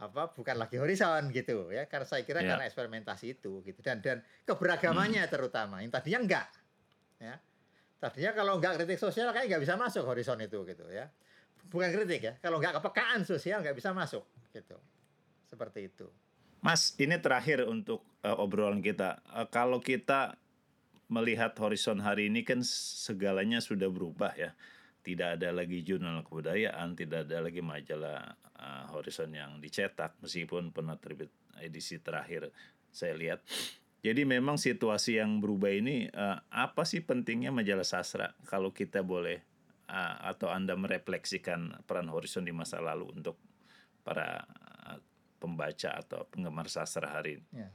apa 0.01 0.33
bukan 0.33 0.57
lagi 0.57 0.81
horizon 0.81 1.29
gitu 1.29 1.68
ya 1.68 1.85
karena 1.85 2.09
saya 2.09 2.25
kira 2.25 2.40
yeah. 2.40 2.57
karena 2.57 2.64
eksperimentasi 2.64 3.37
itu 3.37 3.61
gitu 3.61 3.85
dan 3.85 4.01
dan 4.01 4.25
keberagamannya 4.49 5.29
hmm. 5.29 5.33
terutama 5.33 5.85
yang 5.85 5.92
tadinya 5.92 6.25
enggak 6.25 6.46
ya 7.20 7.37
tadinya 8.01 8.33
kalau 8.33 8.57
enggak 8.57 8.81
kritik 8.81 8.96
sosial 8.96 9.29
kayak 9.37 9.53
nggak 9.53 9.61
bisa 9.61 9.77
masuk 9.77 10.09
horizon 10.09 10.40
itu 10.40 10.64
gitu 10.64 10.88
ya 10.88 11.12
bukan 11.68 11.92
kritik 11.92 12.20
ya 12.25 12.33
kalau 12.40 12.57
enggak 12.57 12.81
kepekaan 12.81 13.29
sosial 13.29 13.61
nggak 13.61 13.77
bisa 13.77 13.92
masuk 13.92 14.25
gitu 14.57 14.81
seperti 15.44 15.92
itu 15.92 16.09
Mas 16.64 16.96
ini 16.96 17.20
terakhir 17.20 17.68
untuk 17.68 18.01
uh, 18.25 18.40
obrolan 18.40 18.81
kita 18.81 19.20
uh, 19.37 19.53
kalau 19.53 19.85
kita 19.85 20.40
melihat 21.11 21.53
horizon 21.59 22.01
hari 22.01 22.31
ini 22.31 22.46
kan 22.46 22.62
segalanya 22.64 23.59
sudah 23.59 23.90
berubah 23.90 24.33
ya. 24.38 24.55
Tidak 25.01 25.40
ada 25.40 25.51
lagi 25.51 25.83
jurnal 25.83 26.23
kebudayaan, 26.23 26.92
tidak 26.94 27.27
ada 27.27 27.42
lagi 27.42 27.64
majalah 27.64 28.37
uh, 28.61 28.85
horizon 28.94 29.33
yang 29.35 29.59
dicetak 29.59 30.14
meskipun 30.23 30.70
pernah 30.70 30.94
terbit 31.01 31.33
edisi 31.59 31.99
terakhir 31.99 32.55
saya 32.94 33.16
lihat. 33.18 33.40
Jadi 34.01 34.25
memang 34.25 34.57
situasi 34.57 35.20
yang 35.20 35.44
berubah 35.44 35.73
ini 35.77 36.09
uh, 36.09 36.40
apa 36.49 36.88
sih 36.88 37.05
pentingnya 37.05 37.53
majalah 37.53 37.85
sastra 37.85 38.33
kalau 38.49 38.73
kita 38.73 39.05
boleh 39.05 39.44
uh, 39.92 40.16
atau 40.25 40.49
Anda 40.49 40.73
merefleksikan 40.79 41.85
peran 41.85 42.09
Horizon 42.09 42.49
di 42.49 42.55
masa 42.55 42.81
lalu 42.81 43.12
untuk 43.12 43.37
para 44.01 44.40
uh, 44.88 44.96
pembaca 45.37 46.01
atau 46.01 46.25
penggemar 46.33 46.73
sastra 46.73 47.12
hari 47.12 47.40
ini. 47.40 47.66
Ya. 47.66 47.68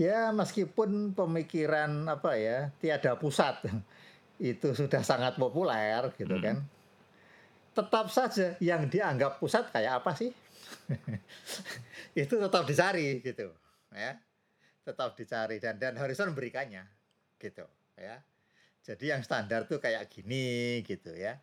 Ya, 0.00 0.30
meskipun 0.34 1.14
pemikiran 1.14 2.06
apa 2.10 2.36
ya, 2.38 2.70
tiada 2.78 3.18
pusat 3.18 3.62
itu 4.42 4.74
sudah 4.74 5.02
sangat 5.02 5.38
populer 5.38 6.10
gitu 6.18 6.36
hmm. 6.38 6.44
kan. 6.44 6.56
Tetap 7.74 8.06
saja 8.10 8.54
yang 8.62 8.86
dianggap 8.86 9.42
pusat 9.42 9.70
kayak 9.74 10.02
apa 10.02 10.14
sih? 10.14 10.30
itu 12.22 12.34
tetap 12.38 12.62
dicari 12.66 13.18
gitu, 13.22 13.50
ya 13.90 14.18
tetap 14.84 15.16
dicari 15.16 15.56
dan 15.58 15.80
dan 15.80 15.96
Horizon 15.96 16.30
memberikannya 16.36 16.84
gitu 17.40 17.64
ya. 17.96 18.20
Jadi 18.84 19.16
yang 19.16 19.24
standar 19.24 19.64
tuh 19.64 19.80
kayak 19.80 20.12
gini 20.12 20.84
gitu 20.84 21.16
ya. 21.16 21.40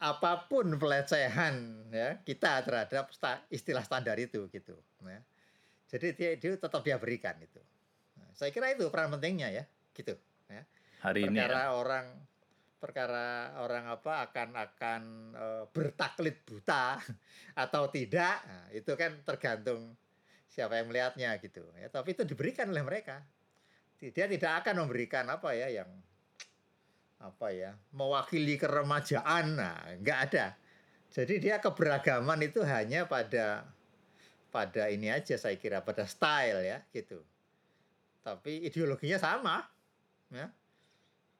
Apa 0.00 0.48
pun 0.48 0.80
pelecehan 0.80 1.84
ya 1.92 2.16
kita 2.24 2.64
terhadap 2.64 3.12
sta, 3.12 3.44
istilah 3.52 3.84
standar 3.84 4.16
itu 4.16 4.48
gitu 4.48 4.72
ya. 5.04 5.20
Jadi 5.92 6.16
dia, 6.16 6.30
dia 6.40 6.56
tetap 6.56 6.80
dia 6.80 6.96
berikan 6.96 7.36
itu. 7.36 7.60
Saya 8.34 8.50
kira 8.54 8.72
itu 8.72 8.88
peran 8.88 9.10
pentingnya 9.14 9.48
ya 9.50 9.64
gitu 9.94 10.14
ya. 10.50 10.62
Hari 11.00 11.26
perkara 11.28 11.32
ini 11.32 11.66
ya. 11.68 11.72
orang 11.74 12.06
perkara 12.80 13.60
orang 13.60 13.84
apa 13.92 14.12
akan 14.24 14.48
akan 14.56 15.02
e, 15.36 15.46
bertaklid 15.68 16.40
buta 16.48 16.96
atau 17.68 17.92
tidak 17.92 18.40
nah, 18.40 18.66
itu 18.72 18.92
kan 18.96 19.20
tergantung 19.20 19.92
siapa 20.48 20.80
yang 20.80 20.88
melihatnya 20.88 21.36
gitu 21.44 21.60
ya 21.76 21.92
tapi 21.92 22.16
itu 22.16 22.24
diberikan 22.24 22.72
oleh 22.72 22.80
mereka 22.80 23.20
dia 24.00 24.24
tidak 24.24 24.64
akan 24.64 24.88
memberikan 24.88 25.28
apa 25.28 25.52
ya 25.52 25.68
yang 25.68 25.90
apa 27.20 27.52
ya 27.52 27.76
mewakili 27.92 28.56
keremajaan 28.56 29.60
nah 29.60 29.76
nggak 30.00 30.18
ada 30.32 30.56
jadi 31.12 31.34
dia 31.36 31.56
keberagaman 31.60 32.40
itu 32.40 32.64
hanya 32.64 33.04
pada 33.04 33.68
pada 34.48 34.88
ini 34.88 35.12
aja 35.12 35.36
saya 35.36 35.60
kira 35.60 35.84
pada 35.84 36.08
style 36.08 36.64
ya 36.64 36.80
gitu 36.96 37.20
tapi 38.30 38.62
ideologinya 38.62 39.18
sama 39.18 39.66
ya 40.30 40.46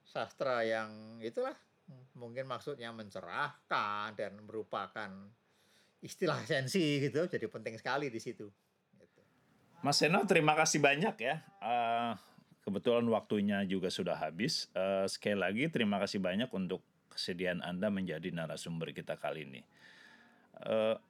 sastra 0.03 0.67
yang 0.67 1.23
itulah 1.23 1.55
mungkin 2.19 2.51
maksudnya 2.51 2.91
mencerahkan 2.91 4.19
dan 4.19 4.35
merupakan 4.43 5.11
istilah 6.03 6.43
sensi 6.43 6.99
gitu 6.99 7.31
jadi 7.31 7.47
penting 7.47 7.79
sekali 7.79 8.11
di 8.11 8.19
situ 8.19 8.51
Mas 9.81 9.97
Seno, 9.97 10.21
terima 10.29 10.53
kasih 10.53 10.77
banyak 10.77 11.17
ya. 11.25 11.41
Uh, 11.57 12.13
kebetulan 12.61 13.01
waktunya 13.09 13.65
juga 13.65 13.89
sudah 13.89 14.13
habis. 14.13 14.69
Uh, 14.77 15.09
sekali 15.09 15.41
lagi 15.41 15.73
terima 15.73 15.97
kasih 15.97 16.21
banyak 16.21 16.53
untuk 16.53 16.85
kesediaan 17.09 17.65
Anda 17.65 17.89
menjadi 17.89 18.29
narasumber 18.29 18.93
kita 18.93 19.17
kali 19.17 19.49
ini. 19.49 19.65
Uh, 20.61 21.01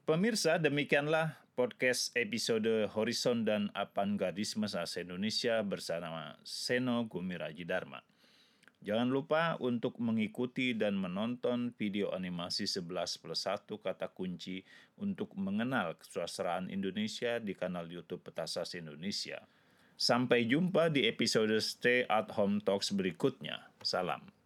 pemirsa, 0.00 0.56
demikianlah 0.56 1.36
podcast 1.52 2.16
episode 2.16 2.88
Horizon 2.96 3.44
dan 3.44 3.68
Avantgardisme 3.76 4.64
Sasa 4.64 5.04
Indonesia 5.04 5.60
bersama 5.60 6.40
Seno 6.40 7.04
Gumiraji 7.04 7.68
Dharma. 7.68 8.00
Jangan 8.82 9.14
lupa 9.14 9.54
untuk 9.62 10.02
mengikuti 10.02 10.74
dan 10.74 10.98
menonton 10.98 11.70
video 11.78 12.10
animasi 12.10 12.66
11 12.66 13.22
plus 13.22 13.46
1 13.46 13.68
kata 13.78 14.10
kunci 14.10 14.66
untuk 14.98 15.38
mengenal 15.38 15.94
kesusastraan 16.00 16.66
Indonesia 16.66 17.38
di 17.38 17.54
kanal 17.54 17.86
YouTube 17.86 18.26
Petasas 18.26 18.74
Indonesia. 18.74 19.38
Sampai 19.94 20.50
jumpa 20.50 20.90
di 20.90 21.06
episode 21.06 21.54
Stay 21.62 22.02
at 22.10 22.34
Home 22.34 22.58
Talks 22.58 22.90
berikutnya. 22.90 23.70
Salam. 23.86 24.41